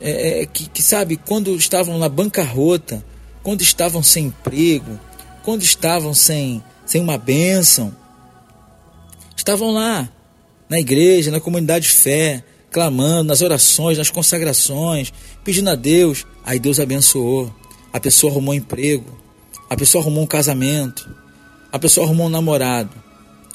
é, 0.01 0.43
é, 0.43 0.47
que, 0.47 0.69
que, 0.69 0.83
sabe, 0.83 1.17
quando 1.17 1.55
estavam 1.57 1.99
na 1.99 2.09
bancarrota, 2.09 3.05
quando 3.43 3.63
estavam 3.63 4.03
sem 4.03 4.27
emprego, 4.27 5.01
quando 5.43 5.63
estavam 5.63 6.13
sem, 6.13 6.63
sem 6.85 7.01
uma 7.01 7.17
bênção, 7.17 7.95
estavam 9.37 9.71
lá, 9.71 10.11
na 10.69 10.79
igreja, 10.81 11.31
na 11.31 11.41
comunidade 11.41 11.87
de 11.87 11.93
fé, 11.93 12.43
clamando, 12.71 13.29
nas 13.29 13.41
orações, 13.41 13.99
nas 13.99 14.11
consagrações, 14.11 15.13
pedindo 15.45 15.71
a 15.71 15.75
Deus. 15.75 16.27
Aí 16.45 16.59
Deus 16.59 16.79
abençoou. 16.79 17.53
A 17.93 18.01
pessoa 18.01 18.33
arrumou 18.33 18.55
um 18.55 18.57
emprego, 18.57 19.17
a 19.71 19.77
pessoa 19.77 20.03
arrumou 20.03 20.25
um 20.25 20.27
casamento, 20.27 21.09
a 21.71 21.79
pessoa 21.79 22.07
arrumou 22.07 22.27
um 22.27 22.31
namorado. 22.31 22.91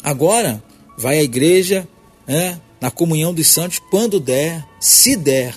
Agora 0.01 0.63
vai 0.98 1.19
à 1.19 1.24
igreja, 1.24 1.88
é, 2.25 2.58
na 2.79 2.89
comunhão 2.89 3.34
dos 3.34 3.48
santos, 3.48 3.79
quando 3.91 4.19
der, 4.19 4.65
se 4.79 5.17
der. 5.17 5.53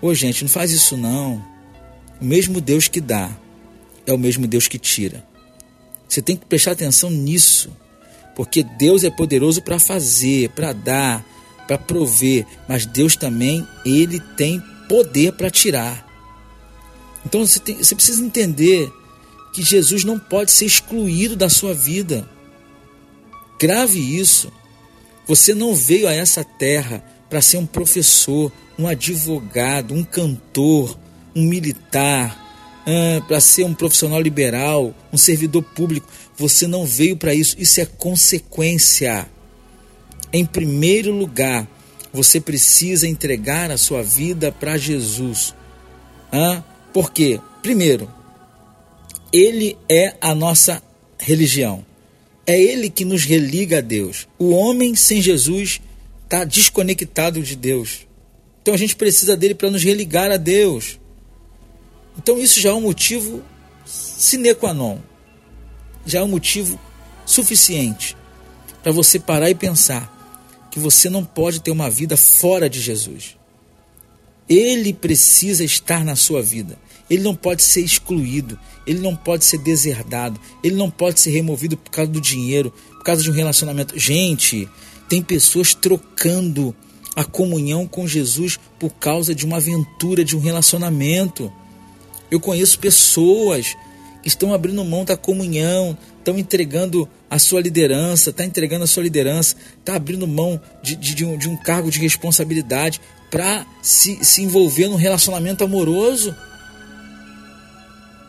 Ô 0.00 0.14
gente, 0.14 0.42
não 0.42 0.48
faz 0.48 0.70
isso 0.70 0.96
não. 0.96 1.44
O 2.20 2.24
mesmo 2.24 2.60
Deus 2.60 2.88
que 2.88 3.00
dá 3.00 3.30
é 4.06 4.12
o 4.12 4.18
mesmo 4.18 4.46
Deus 4.46 4.66
que 4.66 4.78
tira. 4.78 5.24
Você 6.08 6.22
tem 6.22 6.36
que 6.36 6.46
prestar 6.46 6.72
atenção 6.72 7.10
nisso, 7.10 7.70
porque 8.34 8.62
Deus 8.62 9.04
é 9.04 9.10
poderoso 9.10 9.62
para 9.62 9.78
fazer, 9.78 10.48
para 10.50 10.72
dar, 10.72 11.24
para 11.66 11.78
prover, 11.78 12.46
mas 12.68 12.86
Deus 12.86 13.16
também, 13.16 13.66
ele 13.84 14.20
tem 14.36 14.62
poder 14.88 15.32
para 15.32 15.50
tirar. 15.50 16.11
Então 17.24 17.46
você, 17.46 17.60
tem, 17.60 17.76
você 17.76 17.94
precisa 17.94 18.24
entender 18.24 18.92
que 19.52 19.62
Jesus 19.62 20.04
não 20.04 20.18
pode 20.18 20.50
ser 20.50 20.64
excluído 20.64 21.36
da 21.36 21.48
sua 21.48 21.74
vida. 21.74 22.28
Grave 23.60 23.98
isso. 23.98 24.52
Você 25.26 25.54
não 25.54 25.74
veio 25.74 26.08
a 26.08 26.12
essa 26.12 26.42
terra 26.42 27.04
para 27.30 27.40
ser 27.40 27.58
um 27.58 27.66
professor, 27.66 28.50
um 28.78 28.88
advogado, 28.88 29.94
um 29.94 30.02
cantor, 30.02 30.98
um 31.34 31.44
militar, 31.44 32.38
ah, 32.86 33.22
para 33.26 33.40
ser 33.40 33.64
um 33.64 33.74
profissional 33.74 34.20
liberal, 34.20 34.94
um 35.12 35.16
servidor 35.16 35.62
público. 35.62 36.08
Você 36.36 36.66
não 36.66 36.84
veio 36.84 37.16
para 37.16 37.34
isso. 37.34 37.54
Isso 37.58 37.80
é 37.80 37.86
consequência. 37.86 39.28
Em 40.32 40.44
primeiro 40.44 41.12
lugar, 41.12 41.68
Você 42.12 42.38
precisa 42.38 43.08
entregar 43.08 43.70
a 43.70 43.78
sua 43.78 44.02
vida 44.02 44.52
para 44.52 44.76
Jesus. 44.76 45.54
Hã? 46.30 46.62
Por 46.92 47.10
quê? 47.12 47.40
Primeiro, 47.62 48.10
Ele 49.32 49.76
é 49.88 50.14
a 50.20 50.34
nossa 50.34 50.82
religião. 51.18 51.84
É 52.46 52.60
Ele 52.60 52.90
que 52.90 53.04
nos 53.04 53.24
religa 53.24 53.78
a 53.78 53.80
Deus. 53.80 54.28
O 54.38 54.50
homem 54.50 54.94
sem 54.94 55.22
Jesus 55.22 55.80
está 56.24 56.44
desconectado 56.44 57.42
de 57.42 57.54
Deus. 57.54 58.06
Então 58.60 58.74
a 58.74 58.76
gente 58.76 58.96
precisa 58.96 59.36
dele 59.36 59.54
para 59.54 59.70
nos 59.70 59.82
religar 59.82 60.30
a 60.30 60.36
Deus. 60.36 60.98
Então 62.16 62.38
isso 62.38 62.60
já 62.60 62.70
é 62.70 62.72
um 62.72 62.80
motivo 62.80 63.42
sine 63.84 64.54
qua 64.54 64.72
non. 64.72 64.98
Já 66.04 66.20
é 66.20 66.22
um 66.22 66.28
motivo 66.28 66.78
suficiente 67.24 68.16
para 68.82 68.92
você 68.92 69.18
parar 69.18 69.50
e 69.50 69.54
pensar 69.54 70.10
que 70.70 70.78
você 70.78 71.08
não 71.08 71.24
pode 71.24 71.60
ter 71.60 71.70
uma 71.70 71.90
vida 71.90 72.16
fora 72.16 72.68
de 72.68 72.80
Jesus. 72.80 73.36
Ele 74.48 74.92
precisa 74.92 75.64
estar 75.64 76.04
na 76.04 76.16
sua 76.16 76.42
vida. 76.42 76.78
Ele 77.08 77.22
não 77.22 77.34
pode 77.34 77.62
ser 77.62 77.82
excluído, 77.82 78.58
ele 78.86 79.00
não 79.00 79.14
pode 79.14 79.44
ser 79.44 79.58
deserdado, 79.58 80.40
ele 80.62 80.74
não 80.74 80.90
pode 80.90 81.20
ser 81.20 81.30
removido 81.30 81.76
por 81.76 81.90
causa 81.90 82.10
do 82.10 82.20
dinheiro, 82.20 82.72
por 82.96 83.04
causa 83.04 83.22
de 83.22 83.30
um 83.30 83.34
relacionamento. 83.34 83.98
Gente, 83.98 84.68
tem 85.08 85.22
pessoas 85.22 85.74
trocando 85.74 86.74
a 87.14 87.24
comunhão 87.24 87.86
com 87.86 88.06
Jesus 88.06 88.58
por 88.78 88.90
causa 88.94 89.34
de 89.34 89.44
uma 89.44 89.58
aventura, 89.58 90.24
de 90.24 90.36
um 90.36 90.40
relacionamento. 90.40 91.52
Eu 92.30 92.40
conheço 92.40 92.78
pessoas 92.78 93.76
que 94.22 94.28
estão 94.28 94.54
abrindo 94.54 94.84
mão 94.84 95.04
da 95.04 95.16
comunhão, 95.16 95.96
estão 96.18 96.38
entregando 96.38 97.08
a 97.32 97.38
sua 97.38 97.62
liderança, 97.62 98.28
está 98.28 98.44
entregando 98.44 98.84
a 98.84 98.86
sua 98.86 99.02
liderança, 99.02 99.56
está 99.78 99.96
abrindo 99.96 100.28
mão 100.28 100.60
de, 100.82 100.94
de, 100.94 101.14
de, 101.14 101.24
um, 101.24 101.38
de 101.38 101.48
um 101.48 101.56
cargo 101.56 101.90
de 101.90 101.98
responsabilidade 101.98 103.00
para 103.30 103.64
se, 103.80 104.22
se 104.22 104.42
envolver 104.42 104.86
num 104.86 104.96
relacionamento 104.96 105.64
amoroso. 105.64 106.36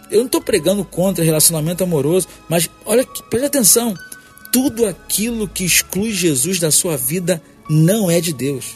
Eu 0.10 0.20
não 0.20 0.28
estou 0.28 0.40
pregando 0.40 0.86
contra 0.86 1.22
relacionamento 1.22 1.84
amoroso, 1.84 2.30
mas 2.48 2.70
olha, 2.86 3.06
preste 3.30 3.46
atenção: 3.46 3.94
tudo 4.54 4.86
aquilo 4.86 5.50
que 5.50 5.66
exclui 5.66 6.14
Jesus 6.14 6.58
da 6.58 6.72
sua 6.72 6.96
vida 6.96 7.44
não 7.70 8.10
é 8.10 8.22
de 8.22 8.32
Deus. 8.32 8.76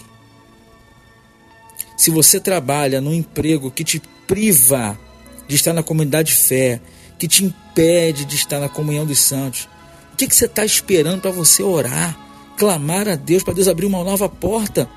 Se 1.95 2.11
você 2.11 2.37
trabalha 2.37 2.99
num 2.99 3.13
emprego 3.13 3.71
que 3.71 3.85
te 3.85 4.01
priva 4.27 4.99
de 5.47 5.55
estar 5.55 5.71
na 5.71 5.83
comunidade 5.83 6.33
de 6.33 6.35
fé, 6.35 6.81
que 7.17 7.29
te 7.29 7.45
impede 7.45 8.25
de 8.25 8.35
estar 8.35 8.59
na 8.59 8.67
comunhão 8.67 9.05
dos 9.05 9.19
santos, 9.19 9.69
que, 10.17 10.27
que 10.27 10.35
você 10.35 10.45
está 10.45 10.65
esperando 10.65 11.21
para 11.21 11.31
você 11.31 11.61
orar, 11.61 12.17
clamar 12.57 13.07
a 13.07 13.15
Deus, 13.15 13.43
para 13.43 13.53
Deus 13.53 13.67
abrir 13.67 13.85
uma 13.85 14.03
nova 14.03 14.27
porta? 14.27 14.89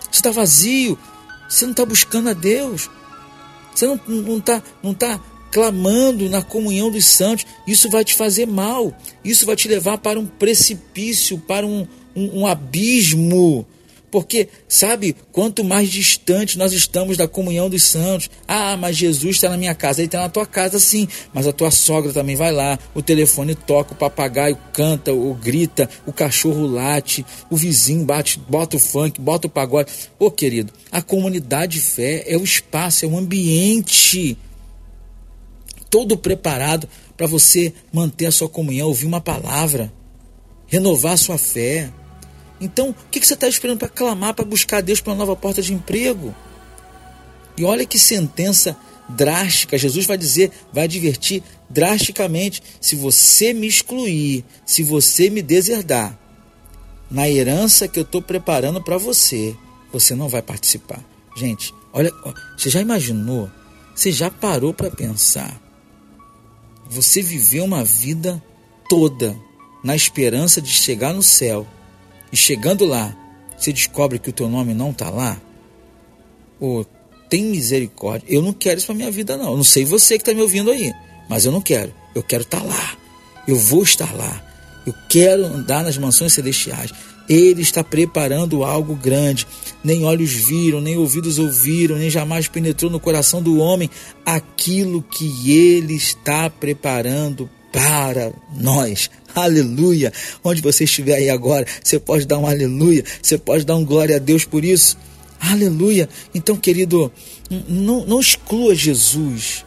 Você 0.00 0.18
está 0.18 0.30
vazio, 0.30 0.98
você 1.48 1.64
não 1.64 1.70
está 1.70 1.86
buscando 1.86 2.28
a 2.28 2.32
Deus, 2.32 2.90
você 3.74 3.86
não 3.86 3.94
está 3.94 4.10
não 4.10 4.40
tá, 4.40 4.62
não 4.82 4.94
tá 4.94 5.20
clamando 5.52 6.28
na 6.28 6.42
comunhão 6.42 6.90
dos 6.90 7.06
santos, 7.06 7.46
isso 7.66 7.88
vai 7.88 8.04
te 8.04 8.14
fazer 8.14 8.46
mal, 8.46 8.92
isso 9.24 9.46
vai 9.46 9.56
te 9.56 9.68
levar 9.68 9.98
para 9.98 10.18
um 10.18 10.26
precipício, 10.26 11.38
para 11.38 11.66
um, 11.66 11.86
um, 12.14 12.40
um 12.40 12.46
abismo. 12.46 13.66
Porque, 14.10 14.48
sabe, 14.68 15.14
quanto 15.32 15.62
mais 15.62 15.88
distante 15.88 16.58
nós 16.58 16.72
estamos 16.72 17.16
da 17.16 17.28
comunhão 17.28 17.70
dos 17.70 17.82
santos, 17.84 18.28
ah, 18.46 18.76
mas 18.76 18.96
Jesus 18.96 19.36
está 19.36 19.48
na 19.48 19.56
minha 19.56 19.74
casa, 19.74 20.00
ele 20.00 20.06
está 20.06 20.20
na 20.20 20.28
tua 20.28 20.44
casa 20.44 20.78
sim, 20.78 21.06
mas 21.32 21.46
a 21.46 21.52
tua 21.52 21.70
sogra 21.70 22.12
também 22.12 22.34
vai 22.34 22.50
lá, 22.50 22.78
o 22.94 23.02
telefone 23.02 23.54
toca, 23.54 23.92
o 23.92 23.96
papagaio 23.96 24.58
canta, 24.72 25.12
ou 25.12 25.34
grita, 25.34 25.88
o 26.06 26.12
cachorro 26.12 26.66
late, 26.66 27.24
o 27.48 27.56
vizinho 27.56 28.04
bate, 28.04 28.40
bota 28.48 28.76
o 28.76 28.80
funk, 28.80 29.20
bota 29.20 29.46
o 29.46 29.50
pagode. 29.50 29.92
Ô 30.18 30.30
querido, 30.30 30.72
a 30.90 31.00
comunidade 31.00 31.74
de 31.74 31.80
fé 31.80 32.24
é 32.26 32.36
o 32.36 32.42
espaço, 32.42 33.04
é 33.04 33.08
o 33.08 33.16
ambiente 33.16 34.36
todo 35.90 36.16
preparado 36.16 36.88
para 37.16 37.26
você 37.26 37.74
manter 37.92 38.26
a 38.26 38.32
sua 38.32 38.48
comunhão, 38.48 38.88
ouvir 38.88 39.06
uma 39.06 39.20
palavra, 39.20 39.92
renovar 40.66 41.14
a 41.14 41.18
sua 41.18 41.36
fé. 41.36 41.90
Então, 42.60 42.90
o 42.90 42.94
que 43.10 43.24
você 43.24 43.34
está 43.34 43.48
esperando 43.48 43.78
para 43.78 43.88
clamar, 43.88 44.34
para 44.34 44.44
buscar 44.44 44.78
a 44.78 44.80
Deus 44.80 45.00
para 45.00 45.12
uma 45.12 45.18
nova 45.18 45.34
porta 45.34 45.62
de 45.62 45.72
emprego? 45.72 46.34
E 47.56 47.64
olha 47.64 47.86
que 47.86 47.98
sentença 47.98 48.76
drástica. 49.08 49.78
Jesus 49.78 50.06
vai 50.06 50.18
dizer, 50.18 50.50
vai 50.72 50.84
advertir 50.84 51.42
drasticamente: 51.68 52.62
se 52.80 52.94
você 52.94 53.52
me 53.52 53.66
excluir, 53.66 54.44
se 54.66 54.82
você 54.82 55.30
me 55.30 55.42
deserdar, 55.42 56.18
na 57.10 57.28
herança 57.28 57.88
que 57.88 57.98
eu 57.98 58.04
estou 58.04 58.22
preparando 58.22 58.82
para 58.82 58.98
você, 58.98 59.56
você 59.92 60.14
não 60.14 60.28
vai 60.28 60.42
participar. 60.42 61.02
Gente, 61.36 61.74
olha, 61.92 62.12
você 62.56 62.68
já 62.70 62.80
imaginou? 62.80 63.50
Você 63.94 64.12
já 64.12 64.30
parou 64.30 64.72
para 64.72 64.90
pensar 64.90 65.60
você 66.90 67.22
viveu 67.22 67.64
uma 67.64 67.84
vida 67.84 68.42
toda 68.88 69.40
na 69.82 69.94
esperança 69.94 70.60
de 70.60 70.70
chegar 70.70 71.14
no 71.14 71.22
céu 71.22 71.64
e 72.32 72.36
chegando 72.36 72.84
lá, 72.84 73.14
você 73.56 73.72
descobre 73.72 74.18
que 74.18 74.30
o 74.30 74.32
teu 74.32 74.48
nome 74.48 74.74
não 74.74 74.90
está 74.90 75.10
lá? 75.10 75.40
Oh, 76.58 76.84
tem 77.28 77.44
misericórdia. 77.44 78.26
Eu 78.28 78.42
não 78.42 78.52
quero 78.52 78.78
isso 78.78 78.86
para 78.86 78.94
minha 78.94 79.10
vida, 79.10 79.36
não. 79.36 79.50
Eu 79.50 79.56
não 79.56 79.64
sei 79.64 79.84
você 79.84 80.16
que 80.16 80.22
está 80.22 80.34
me 80.34 80.42
ouvindo 80.42 80.70
aí, 80.70 80.92
mas 81.28 81.44
eu 81.44 81.52
não 81.52 81.60
quero. 81.60 81.92
Eu 82.14 82.22
quero 82.22 82.42
estar 82.42 82.60
tá 82.60 82.64
lá. 82.64 82.96
Eu 83.46 83.56
vou 83.56 83.82
estar 83.82 84.14
lá. 84.14 84.42
Eu 84.86 84.94
quero 85.08 85.44
andar 85.44 85.84
nas 85.84 85.98
mansões 85.98 86.32
celestiais. 86.32 86.92
Ele 87.28 87.62
está 87.62 87.84
preparando 87.84 88.64
algo 88.64 88.96
grande. 88.96 89.46
Nem 89.84 90.04
olhos 90.04 90.32
viram, 90.32 90.80
nem 90.80 90.96
ouvidos 90.96 91.38
ouviram, 91.38 91.96
nem 91.96 92.10
jamais 92.10 92.48
penetrou 92.48 92.90
no 92.90 92.98
coração 92.98 93.42
do 93.42 93.58
homem 93.58 93.88
aquilo 94.26 95.02
que 95.02 95.52
ele 95.52 95.94
está 95.94 96.50
preparando 96.50 97.48
para 97.72 98.32
nós. 98.54 99.10
Aleluia! 99.34 100.12
Onde 100.42 100.60
você 100.60 100.84
estiver 100.84 101.14
aí 101.14 101.30
agora, 101.30 101.66
você 101.82 101.98
pode 101.98 102.26
dar 102.26 102.38
um 102.38 102.46
aleluia, 102.46 103.04
você 103.22 103.38
pode 103.38 103.64
dar 103.64 103.76
um 103.76 103.84
glória 103.84 104.16
a 104.16 104.18
Deus 104.18 104.44
por 104.44 104.64
isso. 104.64 104.98
Aleluia! 105.40 106.08
Então, 106.34 106.56
querido, 106.56 107.12
não, 107.68 108.04
não 108.04 108.20
exclua 108.20 108.74
Jesus, 108.74 109.64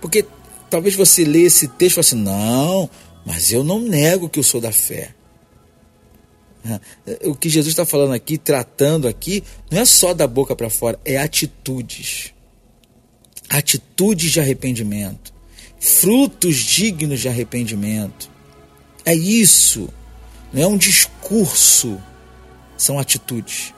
porque 0.00 0.24
talvez 0.68 0.94
você 0.94 1.24
lê 1.24 1.42
esse 1.42 1.68
texto 1.68 1.98
e 1.98 2.02
fale 2.02 2.06
assim: 2.06 2.22
não, 2.22 2.90
mas 3.24 3.52
eu 3.52 3.62
não 3.62 3.80
nego 3.80 4.28
que 4.28 4.38
eu 4.38 4.44
sou 4.44 4.60
da 4.60 4.72
fé. 4.72 5.14
O 7.24 7.34
que 7.34 7.48
Jesus 7.48 7.72
está 7.72 7.86
falando 7.86 8.12
aqui, 8.12 8.36
tratando 8.36 9.08
aqui, 9.08 9.42
não 9.70 9.80
é 9.80 9.84
só 9.84 10.12
da 10.12 10.26
boca 10.26 10.54
para 10.54 10.68
fora, 10.68 11.00
é 11.04 11.16
atitudes. 11.16 12.34
Atitudes 13.48 14.30
de 14.30 14.40
arrependimento. 14.40 15.32
Frutos 15.80 16.56
dignos 16.56 17.20
de 17.20 17.28
arrependimento. 17.28 18.30
É 19.02 19.14
isso. 19.14 19.88
Não 20.52 20.62
é 20.62 20.66
um 20.66 20.76
discurso, 20.76 21.98
são 22.76 22.98
atitudes. 22.98 23.72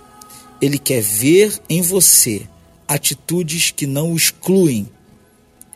Ele 0.61 0.79
quer 0.79 1.01
ver 1.01 1.61
em 1.69 1.81
você 1.81 2.49
atitudes 2.89 3.71
que 3.71 3.87
não 3.87 4.13
o 4.13 4.17
excluem. 4.17 4.89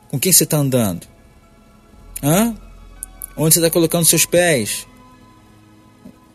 Com 0.09 0.19
quem 0.19 0.33
você 0.33 0.45
está 0.45 0.57
andando? 0.57 1.07
Hã? 2.23 2.57
Onde 3.37 3.55
você 3.55 3.61
está 3.61 3.71
colocando 3.71 4.05
seus 4.05 4.27
pés? 4.27 4.87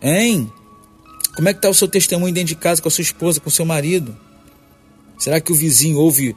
Hein? 0.01 0.51
Como 1.35 1.49
é 1.49 1.53
que 1.53 1.59
está 1.59 1.69
o 1.69 1.73
seu 1.73 1.87
testemunho 1.87 2.33
dentro 2.33 2.49
de 2.49 2.55
casa 2.55 2.81
com 2.81 2.87
a 2.87 2.91
sua 2.91 3.01
esposa, 3.01 3.39
com 3.39 3.49
o 3.49 3.51
seu 3.51 3.65
marido? 3.65 4.17
Será 5.17 5.41
que 5.41 5.51
o 5.51 5.55
vizinho 5.55 5.97
ouve 5.97 6.35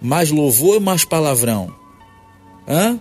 mais 0.00 0.30
louvor 0.30 0.74
ou 0.74 0.80
mais 0.80 1.04
palavrão? 1.04 1.81
Hã? 2.66 3.00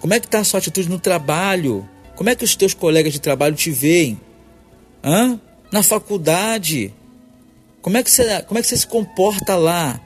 Como 0.00 0.14
é 0.14 0.20
que 0.20 0.26
está 0.26 0.40
a 0.40 0.44
sua 0.44 0.58
atitude 0.58 0.88
no 0.88 0.98
trabalho? 0.98 1.88
Como 2.14 2.30
é 2.30 2.34
que 2.34 2.44
os 2.44 2.56
teus 2.56 2.74
colegas 2.74 3.12
de 3.12 3.20
trabalho 3.20 3.54
te 3.54 3.70
veem? 3.70 4.20
Hã? 5.02 5.40
Na 5.70 5.82
faculdade? 5.82 6.92
Como 7.82 7.96
é 7.96 8.02
que 8.02 8.10
você, 8.10 8.42
como 8.42 8.58
é 8.58 8.62
que 8.62 8.68
você 8.68 8.76
se 8.76 8.86
comporta 8.86 9.54
lá? 9.54 10.00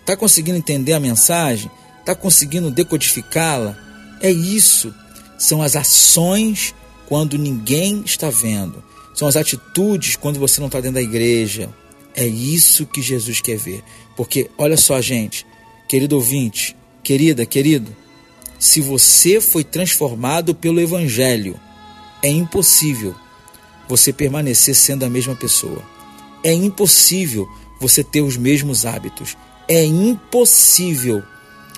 Está 0.00 0.16
conseguindo 0.16 0.58
entender 0.58 0.92
a 0.92 1.00
mensagem? 1.00 1.70
Está 2.00 2.14
conseguindo 2.14 2.70
decodificá-la? 2.70 3.76
É 4.20 4.30
isso. 4.30 4.94
São 5.38 5.62
as 5.62 5.76
ações 5.76 6.74
quando 7.08 7.38
ninguém 7.38 8.02
está 8.04 8.30
vendo. 8.30 8.82
São 9.14 9.28
as 9.28 9.36
atitudes 9.36 10.16
quando 10.16 10.38
você 10.38 10.60
não 10.60 10.66
está 10.66 10.80
dentro 10.80 10.96
da 10.96 11.02
igreja. 11.02 11.70
É 12.14 12.26
isso 12.26 12.86
que 12.86 13.00
Jesus 13.00 13.40
quer 13.40 13.56
ver. 13.56 13.82
Porque, 14.16 14.50
olha 14.58 14.76
só, 14.76 15.00
gente, 15.00 15.46
querido 15.88 16.16
ouvinte, 16.16 16.76
querida, 17.02 17.46
querido, 17.46 17.94
se 18.64 18.80
você 18.80 19.42
foi 19.42 19.62
transformado 19.62 20.54
pelo 20.54 20.80
Evangelho, 20.80 21.60
é 22.22 22.30
impossível 22.30 23.14
você 23.86 24.10
permanecer 24.10 24.74
sendo 24.74 25.04
a 25.04 25.10
mesma 25.10 25.36
pessoa. 25.36 25.82
É 26.42 26.50
impossível 26.50 27.46
você 27.78 28.02
ter 28.02 28.22
os 28.22 28.38
mesmos 28.38 28.86
hábitos. 28.86 29.36
É 29.68 29.84
impossível 29.84 31.22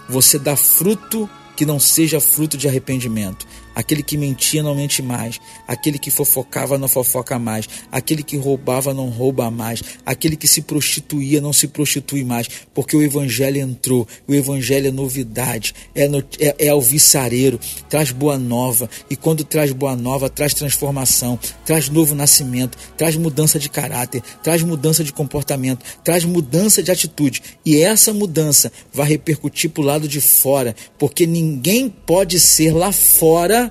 você 0.08 0.38
dar 0.38 0.54
fruto 0.54 1.28
que 1.56 1.66
não 1.66 1.80
seja 1.80 2.20
fruto 2.20 2.56
de 2.56 2.68
arrependimento. 2.68 3.48
Aquele 3.76 4.02
que 4.02 4.16
mentia 4.16 4.62
não 4.62 4.74
mente 4.74 5.02
mais. 5.02 5.38
Aquele 5.68 5.98
que 5.98 6.10
fofocava 6.10 6.78
não 6.78 6.88
fofoca 6.88 7.38
mais. 7.38 7.68
Aquele 7.92 8.22
que 8.22 8.34
roubava 8.34 8.94
não 8.94 9.10
rouba 9.10 9.50
mais. 9.50 9.82
Aquele 10.06 10.34
que 10.34 10.48
se 10.48 10.62
prostituía 10.62 11.42
não 11.42 11.52
se 11.52 11.68
prostitui 11.68 12.24
mais. 12.24 12.48
Porque 12.72 12.96
o 12.96 13.02
Evangelho 13.02 13.60
entrou. 13.60 14.08
O 14.26 14.34
Evangelho 14.34 14.88
é 14.88 14.90
novidade. 14.90 15.74
É, 15.94 16.08
no, 16.08 16.24
é, 16.40 16.56
é 16.58 16.68
alvissareiro. 16.70 17.60
Traz 17.86 18.10
boa 18.10 18.38
nova. 18.38 18.88
E 19.10 19.14
quando 19.14 19.44
traz 19.44 19.70
boa 19.72 19.94
nova, 19.94 20.30
traz 20.30 20.54
transformação. 20.54 21.38
Traz 21.66 21.90
novo 21.90 22.14
nascimento. 22.14 22.78
Traz 22.96 23.14
mudança 23.14 23.58
de 23.58 23.68
caráter. 23.68 24.22
Traz 24.42 24.62
mudança 24.62 25.04
de 25.04 25.12
comportamento. 25.12 25.84
Traz 26.02 26.24
mudança 26.24 26.82
de 26.82 26.90
atitude. 26.90 27.42
E 27.62 27.76
essa 27.82 28.14
mudança 28.14 28.72
vai 28.90 29.06
repercutir 29.06 29.68
para 29.68 29.82
o 29.82 29.84
lado 29.84 30.08
de 30.08 30.22
fora. 30.22 30.74
Porque 30.98 31.26
ninguém 31.26 31.90
pode 31.90 32.40
ser 32.40 32.72
lá 32.72 32.90
fora 32.90 33.65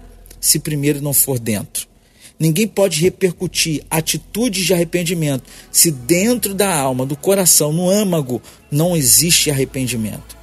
se 0.45 0.59
primeiro 0.59 1.01
não 1.01 1.11
for 1.11 1.39
dentro. 1.39 1.87
Ninguém 2.37 2.67
pode 2.67 3.01
repercutir 3.01 3.83
atitudes 3.89 4.63
de 4.63 4.73
arrependimento 4.73 5.49
se 5.71 5.89
dentro 5.89 6.53
da 6.53 6.71
alma, 6.71 7.03
do 7.03 7.15
coração, 7.15 7.73
no 7.73 7.89
âmago, 7.89 8.39
não 8.69 8.95
existe 8.95 9.49
arrependimento. 9.49 10.37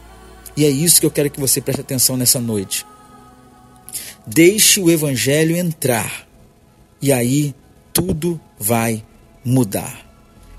E 0.56 0.64
é 0.64 0.68
isso 0.68 0.98
que 0.98 1.06
eu 1.06 1.10
quero 1.10 1.30
que 1.30 1.38
você 1.38 1.60
preste 1.60 1.82
atenção 1.82 2.16
nessa 2.16 2.40
noite. 2.40 2.84
Deixe 4.26 4.80
o 4.80 4.90
evangelho 4.90 5.56
entrar 5.56 6.26
e 7.00 7.12
aí 7.12 7.54
tudo 7.92 8.40
vai 8.58 9.04
mudar. 9.44 10.04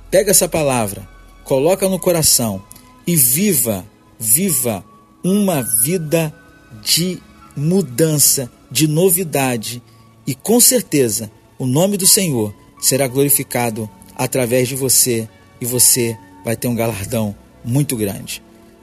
Pega 0.09 0.31
essa 0.31 0.47
palavra, 0.47 1.07
coloca 1.43 1.89
no 1.89 1.99
coração 1.99 2.63
e 3.05 3.17
viva, 3.17 3.85
viva 4.17 4.85
uma 5.21 5.61
vida 5.81 6.33
de 6.81 7.21
mudança 7.57 8.49
de 8.73 8.87
novidade 8.87 9.83
e 10.25 10.33
com 10.33 10.59
certeza 10.59 11.31
o 11.59 11.65
nome 11.67 11.95
do 11.95 12.07
Senhor 12.07 12.51
será 12.81 13.07
glorificado 13.07 13.87
através 14.15 14.67
de 14.67 14.75
você 14.75 15.29
e 15.61 15.65
você 15.65 16.17
vai 16.43 16.55
ter 16.55 16.67
um 16.67 16.73
galardão 16.73 17.35
muito 17.63 17.95
grande. 17.95 18.41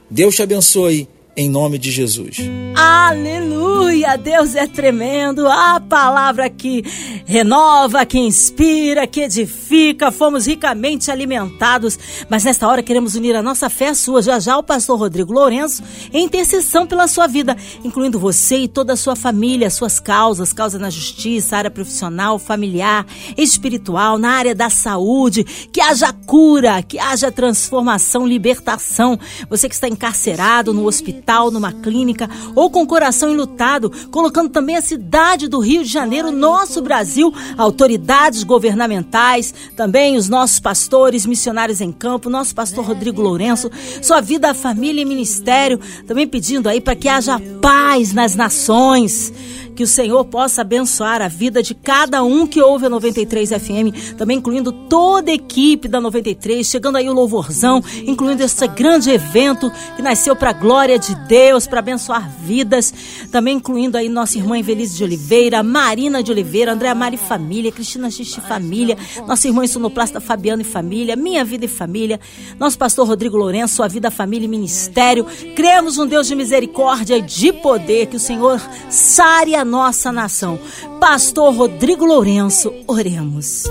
Deus 0.09 0.33
te 0.33 0.41
abençoe 0.41 1.09
em 1.35 1.49
nome 1.49 1.77
de 1.77 1.91
Jesus. 1.91 2.37
Aleluia! 2.75 4.17
Deus 4.17 4.53
é 4.55 4.67
tremendo. 4.67 5.47
A 5.47 5.79
palavra 5.79 6.49
que 6.49 6.83
renova, 7.25 8.05
que 8.05 8.19
inspira, 8.19 9.07
que 9.07 9.21
edifica. 9.21 10.11
Fomos 10.11 10.45
ricamente 10.45 11.09
alimentados, 11.09 11.97
mas 12.29 12.43
nesta 12.43 12.67
hora 12.67 12.83
queremos 12.83 13.15
unir 13.15 13.35
a 13.35 13.41
nossa 13.41 13.69
fé 13.69 13.89
à 13.89 13.95
sua. 13.95 14.21
Já 14.21 14.39
já 14.39 14.57
o 14.57 14.63
pastor 14.63 14.99
Rodrigo 14.99 15.31
Lourenço 15.31 15.81
em 16.11 16.25
intercessão 16.25 16.85
pela 16.85 17.07
sua 17.07 17.27
vida, 17.27 17.55
incluindo 17.83 18.19
você 18.19 18.57
e 18.57 18.67
toda 18.67 18.93
a 18.93 18.97
sua 18.97 19.15
família, 19.15 19.69
suas 19.69 19.99
causas, 19.99 20.51
causa 20.51 20.77
na 20.77 20.89
justiça, 20.89 21.55
área 21.57 21.71
profissional, 21.71 22.37
familiar, 22.37 23.05
espiritual, 23.37 24.17
na 24.17 24.31
área 24.31 24.53
da 24.53 24.69
saúde, 24.69 25.43
que 25.43 25.79
haja 25.79 26.11
cura, 26.25 26.83
que 26.83 26.99
haja 26.99 27.31
transformação, 27.31 28.27
libertação. 28.27 29.17
Você 29.49 29.69
que 29.69 29.75
está 29.75 29.87
encarcerado 29.87 30.73
no 30.73 30.85
hospital 30.85 31.20
hospital, 31.21 31.51
numa 31.51 31.71
clínica 31.71 32.29
ou 32.55 32.69
com 32.69 32.81
o 32.81 32.87
coração 32.87 33.29
enlutado, 33.29 33.91
colocando 34.09 34.49
também 34.49 34.75
a 34.75 34.81
cidade 34.81 35.47
do 35.47 35.59
Rio 35.59 35.83
de 35.83 35.89
Janeiro, 35.89 36.31
nosso 36.31 36.81
Brasil, 36.81 37.33
autoridades 37.57 38.43
governamentais, 38.43 39.53
também 39.75 40.17
os 40.17 40.27
nossos 40.27 40.59
pastores, 40.59 41.25
missionários 41.25 41.79
em 41.79 41.91
campo, 41.91 42.29
nosso 42.29 42.55
pastor 42.55 42.85
Rodrigo 42.85 43.21
Lourenço, 43.21 43.69
sua 44.01 44.19
vida, 44.19 44.53
família 44.53 45.01
e 45.01 45.05
ministério, 45.05 45.79
também 46.07 46.27
pedindo 46.27 46.67
aí 46.67 46.81
para 46.81 46.95
que 46.95 47.07
haja 47.07 47.39
paz 47.61 48.13
nas 48.13 48.35
nações 48.35 49.31
que 49.75 49.83
o 49.83 49.87
Senhor 49.87 50.25
possa 50.25 50.61
abençoar 50.61 51.21
a 51.21 51.27
vida 51.27 51.63
de 51.63 51.73
cada 51.73 52.23
um 52.23 52.45
que 52.45 52.61
ouve 52.61 52.85
a 52.85 52.89
93 52.89 53.49
FM, 53.49 54.15
também 54.17 54.37
incluindo 54.37 54.71
toda 54.71 55.31
a 55.31 55.33
equipe 55.33 55.87
da 55.87 55.99
93, 56.01 56.65
chegando 56.65 56.97
aí 56.97 57.09
o 57.09 57.13
louvorzão, 57.13 57.83
incluindo 58.05 58.43
esse 58.43 58.67
grande 58.67 59.09
evento 59.09 59.71
que 59.95 60.01
nasceu 60.01 60.35
para 60.35 60.51
a 60.51 60.53
glória 60.53 60.99
de 60.99 61.15
Deus, 61.27 61.65
para 61.67 61.79
abençoar 61.79 62.29
vidas, 62.43 62.93
também 63.31 63.57
incluindo 63.57 63.97
aí 63.97 64.09
nossa 64.09 64.37
irmã 64.37 64.57
Evelise 64.57 64.97
de 64.97 65.03
Oliveira, 65.03 65.63
Marina 65.63 66.21
de 66.21 66.31
Oliveira, 66.31 66.73
Andréa 66.73 66.93
Mari 66.93 67.17
Família, 67.17 67.71
Cristina 67.71 68.09
Xixi 68.09 68.41
Família, 68.41 68.97
nossa 69.27 69.47
irmã 69.47 69.65
Sonoplasta 69.65 70.19
Fabiana 70.19 70.61
e 70.61 70.65
Família, 70.65 71.15
Minha 71.15 71.45
Vida 71.45 71.65
e 71.65 71.67
Família, 71.67 72.19
nosso 72.59 72.77
pastor 72.77 73.07
Rodrigo 73.07 73.37
Lourenço, 73.37 73.75
Sua 73.75 73.87
Vida, 73.87 74.11
Família 74.11 74.45
e 74.45 74.49
Ministério. 74.49 75.25
Cremos 75.55 75.97
um 75.97 76.05
Deus 76.05 76.27
de 76.27 76.35
misericórdia 76.35 77.17
e 77.17 77.21
de 77.21 77.53
poder, 77.53 78.07
que 78.07 78.15
o 78.15 78.19
Senhor 78.19 78.61
sare 78.89 79.55
a 79.55 79.60
nossa 79.65 80.11
nação. 80.11 80.59
Pastor 80.99 81.53
Rodrigo 81.53 82.05
Lourenço, 82.05 82.73
oremos. 82.87 83.63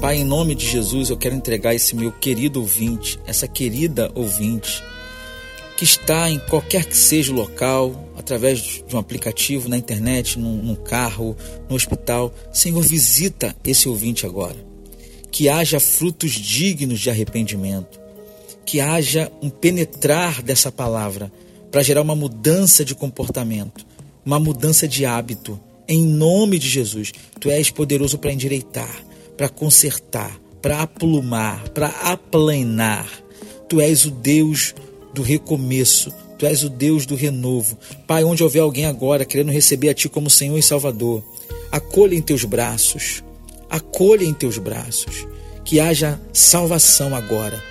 Pai, 0.00 0.18
em 0.18 0.24
nome 0.24 0.54
de 0.54 0.66
Jesus, 0.66 1.08
eu 1.10 1.16
quero 1.16 1.34
entregar 1.34 1.74
esse 1.74 1.96
meu 1.96 2.12
querido 2.12 2.60
ouvinte, 2.60 3.18
essa 3.26 3.48
querida 3.48 4.10
ouvinte, 4.14 4.84
que 5.76 5.84
está 5.84 6.30
em 6.30 6.38
qualquer 6.38 6.84
que 6.84 6.96
seja 6.96 7.32
o 7.32 7.34
local, 7.34 8.06
através 8.16 8.60
de 8.60 8.84
um 8.94 8.98
aplicativo, 8.98 9.68
na 9.68 9.76
internet, 9.78 10.38
num, 10.38 10.56
num 10.56 10.74
carro, 10.74 11.36
no 11.68 11.76
hospital. 11.76 12.32
Senhor, 12.52 12.82
visita 12.82 13.54
esse 13.64 13.88
ouvinte 13.88 14.26
agora. 14.26 14.56
Que 15.30 15.48
haja 15.48 15.78
frutos 15.78 16.32
dignos 16.32 17.00
de 17.00 17.08
arrependimento. 17.08 18.00
Que 18.64 18.80
haja 18.80 19.30
um 19.40 19.48
penetrar 19.48 20.42
dessa 20.42 20.72
palavra 20.72 21.32
para 21.70 21.82
gerar 21.82 22.02
uma 22.02 22.16
mudança 22.16 22.84
de 22.84 22.94
comportamento 22.94 23.86
uma 24.26 24.40
mudança 24.40 24.88
de 24.88 25.06
hábito. 25.06 25.58
Em 25.88 26.04
nome 26.04 26.58
de 26.58 26.68
Jesus, 26.68 27.12
tu 27.38 27.48
és 27.48 27.70
poderoso 27.70 28.18
para 28.18 28.32
endireitar, 28.32 28.92
para 29.36 29.48
consertar, 29.48 30.36
para 30.60 30.82
aplumar, 30.82 31.68
para 31.68 31.86
aplanar. 31.86 33.08
Tu 33.68 33.80
és 33.80 34.04
o 34.04 34.10
Deus 34.10 34.74
do 35.14 35.22
recomeço, 35.22 36.12
tu 36.36 36.44
és 36.44 36.64
o 36.64 36.68
Deus 36.68 37.06
do 37.06 37.14
renovo. 37.14 37.78
Pai, 38.04 38.24
onde 38.24 38.42
houver 38.42 38.60
alguém 38.60 38.84
agora 38.84 39.24
querendo 39.24 39.52
receber 39.52 39.90
a 39.90 39.94
ti 39.94 40.08
como 40.08 40.28
Senhor 40.28 40.58
e 40.58 40.62
Salvador, 40.62 41.22
acolha 41.70 42.16
em 42.16 42.22
teus 42.22 42.44
braços, 42.44 43.22
acolha 43.70 44.24
em 44.24 44.34
teus 44.34 44.58
braços, 44.58 45.24
que 45.64 45.78
haja 45.78 46.20
salvação 46.32 47.14
agora. 47.14 47.62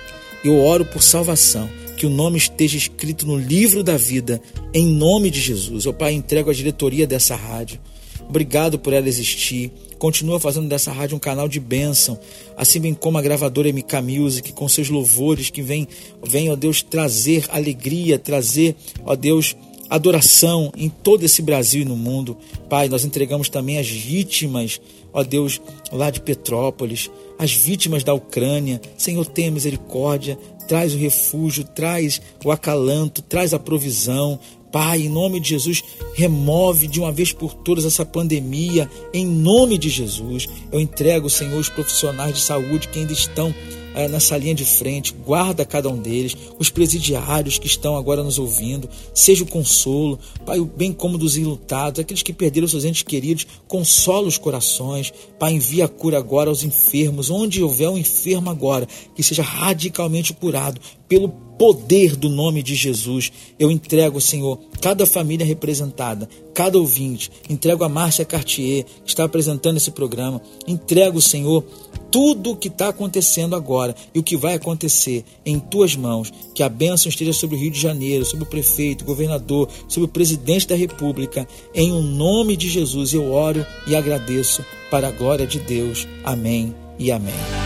Eu 0.42 0.58
oro 0.58 0.86
por 0.86 1.02
salvação 1.02 1.68
que 1.96 2.06
o 2.06 2.10
nome 2.10 2.36
esteja 2.36 2.76
escrito 2.76 3.26
no 3.26 3.36
livro 3.36 3.82
da 3.82 3.96
vida, 3.96 4.40
em 4.72 4.86
nome 4.86 5.30
de 5.30 5.40
Jesus. 5.40 5.86
Ó 5.86 5.92
Pai, 5.92 6.12
entrego 6.12 6.50
a 6.50 6.54
diretoria 6.54 7.06
dessa 7.06 7.34
rádio. 7.34 7.80
Obrigado 8.28 8.78
por 8.78 8.92
ela 8.92 9.08
existir. 9.08 9.72
Continua 9.98 10.38
fazendo 10.38 10.68
dessa 10.68 10.92
rádio 10.92 11.16
um 11.16 11.20
canal 11.20 11.48
de 11.48 11.58
bênção, 11.58 12.18
assim 12.56 12.78
bem 12.80 12.92
como 12.92 13.16
a 13.16 13.22
gravadora 13.22 13.72
MK 13.72 14.02
Music, 14.02 14.52
com 14.52 14.68
seus 14.68 14.90
louvores 14.90 15.48
que 15.48 15.62
vem, 15.62 15.88
vem, 16.22 16.50
ó 16.50 16.56
Deus, 16.56 16.82
trazer 16.82 17.46
alegria, 17.48 18.18
trazer, 18.18 18.76
ó 19.04 19.16
Deus, 19.16 19.56
adoração 19.88 20.70
em 20.76 20.88
todo 20.88 21.24
esse 21.24 21.40
Brasil 21.40 21.82
e 21.82 21.84
no 21.86 21.96
mundo. 21.96 22.36
Pai, 22.68 22.88
nós 22.88 23.04
entregamos 23.04 23.48
também 23.48 23.78
as 23.78 23.88
vítimas, 23.88 24.80
ó 25.12 25.22
Deus, 25.22 25.60
lá 25.90 26.10
de 26.10 26.20
Petrópolis, 26.20 27.10
as 27.38 27.52
vítimas 27.52 28.02
da 28.02 28.14
Ucrânia. 28.14 28.80
Senhor, 28.96 29.26
tenha 29.26 29.50
misericórdia, 29.50 30.38
traz 30.66 30.94
o 30.94 30.98
refúgio, 30.98 31.64
traz 31.64 32.20
o 32.44 32.50
acalanto, 32.50 33.22
traz 33.22 33.54
a 33.54 33.58
provisão. 33.58 34.38
Pai, 34.72 35.02
em 35.02 35.08
nome 35.08 35.40
de 35.40 35.50
Jesus, 35.50 35.82
remove 36.14 36.86
de 36.86 37.00
uma 37.00 37.12
vez 37.12 37.32
por 37.32 37.54
todas 37.54 37.84
essa 37.84 38.04
pandemia, 38.04 38.90
em 39.12 39.24
nome 39.24 39.78
de 39.78 39.88
Jesus. 39.88 40.46
Eu 40.70 40.80
entrego, 40.80 41.30
Senhor, 41.30 41.58
os 41.58 41.68
profissionais 41.68 42.34
de 42.34 42.42
saúde 42.42 42.88
que 42.88 42.98
ainda 42.98 43.12
estão 43.12 43.54
é, 43.96 44.06
nessa 44.06 44.36
linha 44.36 44.54
de 44.54 44.64
frente, 44.64 45.14
guarda 45.24 45.64
cada 45.64 45.88
um 45.88 45.96
deles, 45.96 46.36
os 46.58 46.68
presidiários 46.68 47.58
que 47.58 47.66
estão 47.66 47.96
agora 47.96 48.22
nos 48.22 48.38
ouvindo, 48.38 48.88
seja 49.14 49.42
o 49.42 49.46
consolo, 49.46 50.18
Pai, 50.44 50.60
bem 50.76 50.92
como 50.92 51.16
dos 51.16 51.36
ilutados, 51.36 51.98
aqueles 51.98 52.22
que 52.22 52.32
perderam 52.32 52.68
seus 52.68 52.84
entes 52.84 53.02
queridos, 53.02 53.46
consola 53.66 54.28
os 54.28 54.36
corações, 54.36 55.12
Pai, 55.38 55.54
envia 55.54 55.86
a 55.86 55.88
cura 55.88 56.18
agora 56.18 56.50
aos 56.50 56.62
enfermos, 56.62 57.30
onde 57.30 57.62
houver 57.62 57.88
um 57.88 57.96
enfermo 57.96 58.50
agora, 58.50 58.86
que 59.14 59.22
seja 59.22 59.42
radicalmente 59.42 60.34
curado 60.34 60.78
pelo 61.08 61.28
poder 61.58 62.16
do 62.16 62.28
nome 62.28 62.62
de 62.62 62.74
Jesus. 62.74 63.32
Eu 63.58 63.70
entrego, 63.70 64.20
Senhor, 64.20 64.58
cada 64.80 65.06
família 65.06 65.46
representada, 65.46 66.28
cada 66.54 66.78
ouvinte, 66.78 67.30
entrego 67.48 67.84
a 67.84 67.88
Márcia 67.88 68.24
Cartier, 68.24 68.84
que 69.04 69.10
está 69.10 69.24
apresentando 69.24 69.76
esse 69.76 69.90
programa, 69.90 70.40
entrego, 70.66 71.20
Senhor, 71.20 71.64
tudo 72.10 72.52
o 72.52 72.56
que 72.56 72.68
está 72.68 72.88
acontecendo 72.88 73.56
agora 73.56 73.94
e 74.14 74.18
o 74.18 74.22
que 74.22 74.36
vai 74.36 74.54
acontecer 74.54 75.24
em 75.44 75.58
tuas 75.58 75.96
mãos. 75.96 76.32
Que 76.54 76.62
a 76.62 76.68
bênção 76.68 77.08
esteja 77.08 77.32
sobre 77.32 77.56
o 77.56 77.58
Rio 77.58 77.70
de 77.70 77.80
Janeiro, 77.80 78.24
sobre 78.24 78.44
o 78.44 78.48
prefeito, 78.48 79.02
o 79.02 79.06
governador, 79.06 79.68
sobre 79.88 80.08
o 80.08 80.12
presidente 80.12 80.68
da 80.68 80.76
República. 80.76 81.46
Em 81.74 81.92
o 81.92 82.00
nome 82.00 82.56
de 82.56 82.68
Jesus 82.68 83.12
eu 83.12 83.32
oro 83.32 83.66
e 83.86 83.96
agradeço 83.96 84.64
para 84.90 85.08
a 85.08 85.12
glória 85.12 85.46
de 85.46 85.58
Deus. 85.58 86.06
Amém 86.24 86.74
e 86.98 87.10
amém. 87.10 87.65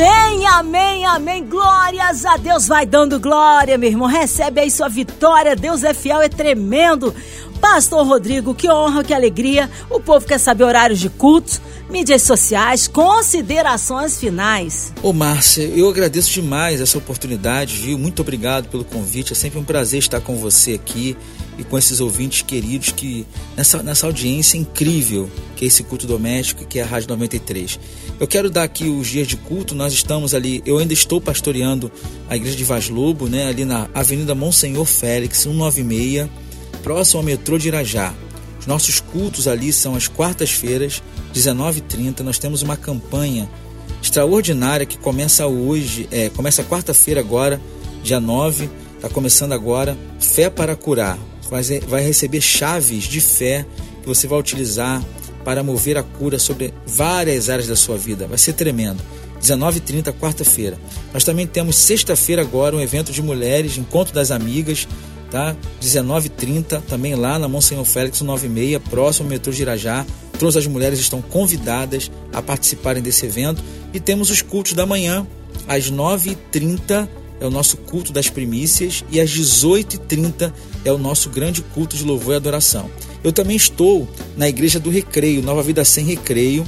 Amém, 0.00 0.46
amém, 0.46 1.04
amém. 1.04 1.44
Glórias 1.44 2.24
a 2.24 2.38
Deus. 2.38 2.66
Vai 2.66 2.86
dando 2.86 3.20
glória, 3.20 3.76
meu 3.76 3.90
irmão. 3.90 4.08
Recebe 4.08 4.62
aí 4.62 4.70
sua 4.70 4.88
vitória. 4.88 5.54
Deus 5.54 5.84
é 5.84 5.92
fiel, 5.92 6.22
é 6.22 6.28
tremendo. 6.28 7.14
Pastor 7.60 8.06
Rodrigo, 8.06 8.54
que 8.54 8.70
honra, 8.70 9.04
que 9.04 9.12
alegria. 9.12 9.70
O 9.90 10.00
povo 10.00 10.26
quer 10.26 10.38
saber 10.38 10.64
horários 10.64 10.98
de 10.98 11.08
culto, 11.08 11.60
mídias 11.90 12.22
sociais, 12.22 12.88
considerações 12.88 14.18
finais. 14.18 14.92
Ô 15.02 15.12
Márcia, 15.12 15.62
eu 15.62 15.88
agradeço 15.88 16.30
demais 16.30 16.80
essa 16.80 16.96
oportunidade, 16.96 17.76
viu? 17.76 17.98
Muito 17.98 18.22
obrigado 18.22 18.68
pelo 18.68 18.84
convite. 18.84 19.32
É 19.32 19.36
sempre 19.36 19.58
um 19.58 19.64
prazer 19.64 19.98
estar 19.98 20.20
com 20.20 20.36
você 20.36 20.72
aqui 20.72 21.16
e 21.58 21.64
com 21.64 21.76
esses 21.76 22.00
ouvintes 22.00 22.42
queridos 22.42 22.90
que 22.90 23.26
nessa, 23.56 23.82
nessa 23.82 24.06
audiência 24.06 24.56
incrível 24.56 25.30
que 25.60 25.66
é 25.66 25.68
esse 25.68 25.82
culto 25.82 26.06
doméstico, 26.06 26.64
que 26.64 26.78
é 26.78 26.82
a 26.82 26.86
Rádio 26.86 27.10
93. 27.10 27.78
Eu 28.18 28.26
quero 28.26 28.48
dar 28.48 28.62
aqui 28.62 28.84
os 28.88 29.06
dias 29.08 29.28
de 29.28 29.36
culto, 29.36 29.74
nós 29.74 29.92
estamos 29.92 30.32
ali, 30.32 30.62
eu 30.64 30.78
ainda 30.78 30.94
estou 30.94 31.20
pastoreando 31.20 31.92
a 32.30 32.36
igreja 32.36 32.56
de 32.56 32.64
Vaz 32.64 32.88
Lobo, 32.88 33.28
né, 33.28 33.46
ali 33.46 33.66
na 33.66 33.86
Avenida 33.92 34.34
Monsenhor 34.34 34.86
Félix, 34.86 35.36
196, 35.40 36.30
próximo 36.82 37.20
ao 37.20 37.24
metrô 37.24 37.58
de 37.58 37.68
Irajá. 37.68 38.14
Os 38.58 38.66
nossos 38.66 39.00
cultos 39.00 39.48
ali 39.48 39.72
são 39.72 39.94
às 39.94 40.06
quartas-feiras, 40.06 41.02
19h30. 41.34 42.20
Nós 42.20 42.38
temos 42.38 42.62
uma 42.62 42.76
campanha 42.76 43.48
extraordinária 44.02 44.84
que 44.86 44.98
começa 44.98 45.46
hoje, 45.46 46.08
é, 46.10 46.28
começa 46.30 46.62
quarta-feira 46.62 47.20
agora, 47.20 47.60
dia 48.02 48.20
9, 48.20 48.68
está 48.96 49.08
começando 49.08 49.52
agora, 49.52 49.96
Fé 50.18 50.50
para 50.50 50.76
Curar. 50.76 51.18
Vai, 51.50 51.62
vai 51.80 52.02
receber 52.02 52.40
chaves 52.40 53.04
de 53.04 53.20
fé 53.20 53.66
que 54.02 54.06
você 54.06 54.26
vai 54.26 54.38
utilizar 54.38 55.02
para 55.44 55.62
mover 55.62 55.96
a 55.98 56.02
cura 56.02 56.38
sobre 56.38 56.72
várias 56.86 57.48
áreas 57.48 57.66
da 57.66 57.76
sua 57.76 57.96
vida. 57.96 58.26
Vai 58.26 58.38
ser 58.38 58.52
tremendo. 58.52 59.02
19h30, 59.42 60.12
quarta-feira. 60.12 60.78
Nós 61.12 61.24
também 61.24 61.46
temos 61.46 61.76
sexta-feira 61.76 62.42
agora 62.42 62.76
um 62.76 62.80
evento 62.80 63.10
de 63.10 63.22
mulheres, 63.22 63.78
Encontro 63.78 64.14
das 64.14 64.30
Amigas, 64.30 64.86
tá? 65.30 65.56
19h30, 65.80 66.82
também 66.82 67.14
lá 67.14 67.38
na 67.38 67.48
Monsenhor 67.48 67.84
Félix 67.84 68.20
96, 68.20 68.82
próximo 68.90 69.26
ao 69.26 69.30
metrô 69.30 69.52
Girajá. 69.52 70.04
Todas 70.38 70.56
as 70.56 70.66
mulheres 70.66 70.98
estão 70.98 71.20
convidadas 71.20 72.10
a 72.32 72.40
participarem 72.42 73.02
desse 73.02 73.26
evento. 73.26 73.62
E 73.92 74.00
temos 74.00 74.30
os 74.30 74.42
cultos 74.42 74.72
da 74.72 74.86
manhã, 74.86 75.26
às 75.68 75.90
9h30 75.90 77.08
é 77.40 77.46
o 77.46 77.50
nosso 77.50 77.78
culto 77.78 78.12
das 78.12 78.28
primícias 78.28 79.02
e 79.10 79.18
às 79.18 79.30
18h30 79.30 80.52
é 80.84 80.92
o 80.92 80.98
nosso 80.98 81.30
grande 81.30 81.62
culto 81.62 81.96
de 81.96 82.04
louvor 82.04 82.34
e 82.34 82.36
adoração. 82.36 82.90
Eu 83.24 83.32
também 83.32 83.56
estou 83.56 84.08
na 84.36 84.48
Igreja 84.48 84.78
do 84.78 84.90
Recreio, 84.90 85.42
Nova 85.42 85.62
Vida 85.62 85.84
Sem 85.84 86.04
Recreio, 86.04 86.66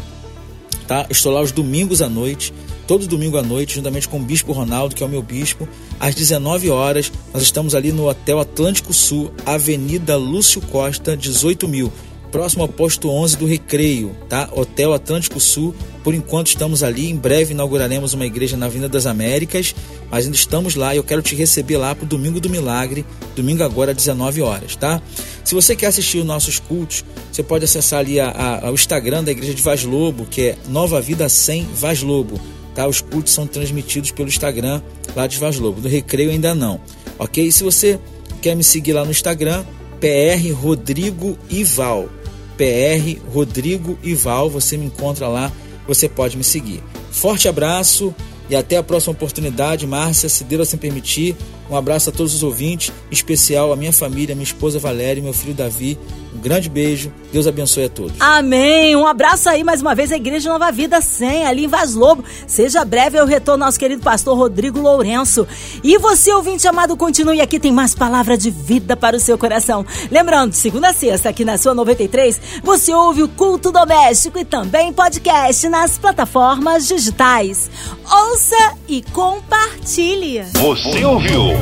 tá? 0.87 1.07
Estou 1.11 1.33
lá 1.33 1.43
os 1.43 1.53
domingos 1.53 2.01
à 2.01 2.09
noite 2.09 2.55
todo 2.93 3.07
domingo 3.07 3.39
à 3.39 3.43
noite, 3.43 3.77
juntamente 3.77 4.07
com 4.07 4.19
o 4.19 4.23
Bispo 4.23 4.53
Ronaldo, 4.53 4.95
que 4.95 5.03
é 5.03 5.07
o 5.07 5.09
meu 5.09 5.23
bispo, 5.23 5.67
às 5.99 6.15
19 6.15 6.69
horas. 6.69 7.11
Nós 7.33 7.43
estamos 7.43 7.75
ali 7.75 7.91
no 7.91 8.07
Hotel 8.07 8.39
Atlântico 8.39 8.93
Sul, 8.93 9.33
Avenida 9.47 10.15
Lúcio 10.19 10.61
Costa, 10.61 11.17
18 11.17 11.67
mil, 11.67 11.91
próximo 12.31 12.61
ao 12.61 12.69
posto 12.69 13.09
11 13.09 13.39
do 13.39 13.47
Recreio, 13.47 14.15
tá? 14.29 14.47
Hotel 14.53 14.93
Atlântico 14.93 15.41
Sul. 15.41 15.75
Por 16.05 16.13
enquanto 16.13 16.49
estamos 16.49 16.83
ali, 16.83 17.09
em 17.09 17.17
breve 17.17 17.55
inauguraremos 17.55 18.13
uma 18.13 18.27
igreja 18.27 18.59
na 18.59 18.67
Avenida 18.67 18.91
das 18.91 19.07
Américas, 19.07 19.75
mas 20.11 20.27
ainda 20.27 20.37
estamos 20.37 20.75
lá 20.75 20.93
e 20.93 20.99
eu 20.99 21.05
quero 21.05 21.23
te 21.23 21.35
receber 21.35 21.79
lá 21.79 21.95
para 21.95 22.05
o 22.05 22.07
Domingo 22.07 22.41
do 22.41 22.51
Milagre, 22.51 23.07
domingo 23.35 23.63
agora 23.63 23.93
às 23.93 23.97
19 23.97 24.43
horas, 24.43 24.77
tá? 24.77 25.01
Se 25.43 25.55
você 25.55 25.75
quer 25.75 25.87
assistir 25.87 26.19
os 26.19 26.27
nossos 26.27 26.59
cultos, 26.59 27.03
você 27.31 27.43
pode 27.43 27.65
acessar 27.65 28.01
ali 28.01 28.17
o 28.21 28.75
Instagram 28.75 29.25
da 29.25 29.31
Igreja 29.31 29.55
de 29.55 29.63
Vaz 29.63 29.83
Lobo, 29.83 30.27
que 30.27 30.43
é 30.43 30.59
Nova 30.69 31.01
Vida 31.01 31.27
Sem 31.31 31.67
Vaz 31.75 32.03
Lobo. 32.03 32.39
Tá? 32.75 32.87
Os 32.87 33.01
cultos 33.01 33.33
são 33.33 33.47
transmitidos 33.47 34.11
pelo 34.11 34.29
Instagram 34.29 34.81
lá 35.15 35.27
de 35.27 35.39
Vaz 35.39 35.59
Lobo. 35.59 35.81
Do 35.81 35.89
Recreio 35.89 36.31
ainda 36.31 36.55
não. 36.55 36.81
Ok? 37.19 37.45
E 37.47 37.53
se 37.53 37.63
você 37.63 37.99
quer 38.41 38.57
me 38.57 38.65
seguir 38.65 38.93
lá 38.93 39.05
no 39.05 39.11
Instagram, 39.11 39.65
PR 40.01 40.53
Rodrigo 40.53 41.39
Ival. 41.49 42.09
PR 42.57 43.21
Rodrigo 43.33 43.99
Ival, 44.03 44.51
você 44.51 44.77
me 44.77 44.87
encontra 44.87 45.29
lá, 45.29 45.53
você 45.87 46.09
pode 46.09 46.37
me 46.37 46.45
seguir. 46.45 46.83
Forte 47.11 47.49
abraço 47.49 48.15
e 48.51 48.57
até 48.57 48.77
a 48.77 48.83
próxima 48.83 49.13
oportunidade, 49.13 49.87
Márcia, 49.87 50.29
se 50.29 50.45
Deus 50.45 50.69
assim 50.69 50.77
permitir. 50.77 51.37
Um 51.73 51.77
abraço 51.77 52.11
a 52.11 52.13
todos 52.13 52.35
os 52.35 52.43
ouvintes, 52.43 52.93
em 53.11 53.15
especial 53.15 53.73
a 53.73 53.77
minha 53.77 53.95
família, 53.95 54.35
minha 54.35 54.45
esposa 54.45 54.79
Valéria 54.79 55.21
e 55.21 55.25
meu 55.25 55.33
filho 55.33 55.55
Davi. 55.55 55.99
Um 56.37 56.39
grande 56.39 56.69
beijo. 56.69 57.11
Deus 57.33 57.47
abençoe 57.47 57.85
a 57.85 57.89
todos. 57.89 58.13
Amém. 58.21 58.95
Um 58.95 59.07
abraço 59.07 59.49
aí 59.49 59.65
mais 59.65 59.81
uma 59.81 59.95
vez 59.95 60.13
à 60.13 60.17
Igreja 60.17 60.51
Nova 60.51 60.71
Vida 60.71 61.01
100, 61.01 61.47
ali 61.47 61.65
em 61.65 61.69
Vaz 61.69 61.95
Lobo. 61.95 62.23
Seja 62.47 62.85
breve 62.85 63.19
eu 63.19 63.25
retorno 63.25 63.65
nosso 63.65 63.79
querido 63.79 64.03
pastor 64.03 64.37
Rodrigo 64.37 64.79
Lourenço. 64.79 65.49
E 65.83 65.97
você, 65.97 66.31
ouvinte 66.35 66.69
amado, 66.69 66.95
continue 66.95 67.41
aqui, 67.41 67.59
tem 67.59 67.73
mais 67.73 67.95
palavra 67.95 68.37
de 68.37 68.51
vida 68.51 68.95
para 68.95 69.17
o 69.17 69.21
seu 69.21 69.39
coração. 69.39 69.83
Lembrando, 70.11 70.53
segunda 70.53 70.91
a 70.91 70.93
sexta, 70.93 71.31
aqui 71.31 71.43
na 71.43 71.57
sua 71.57 71.73
93, 71.73 72.39
você 72.63 72.93
ouve 72.93 73.23
o 73.23 73.29
culto 73.29 73.73
doméstico 73.73 74.39
e 74.39 74.45
também 74.45 74.93
podcast 74.93 75.67
nas 75.71 75.97
plataformas 75.97 76.87
digitais. 76.87 77.71
Ouça 78.11 78.75
e 78.87 79.01
compartilhe. 79.01 80.43
Você 80.53 81.03
ouviu? 81.03 81.62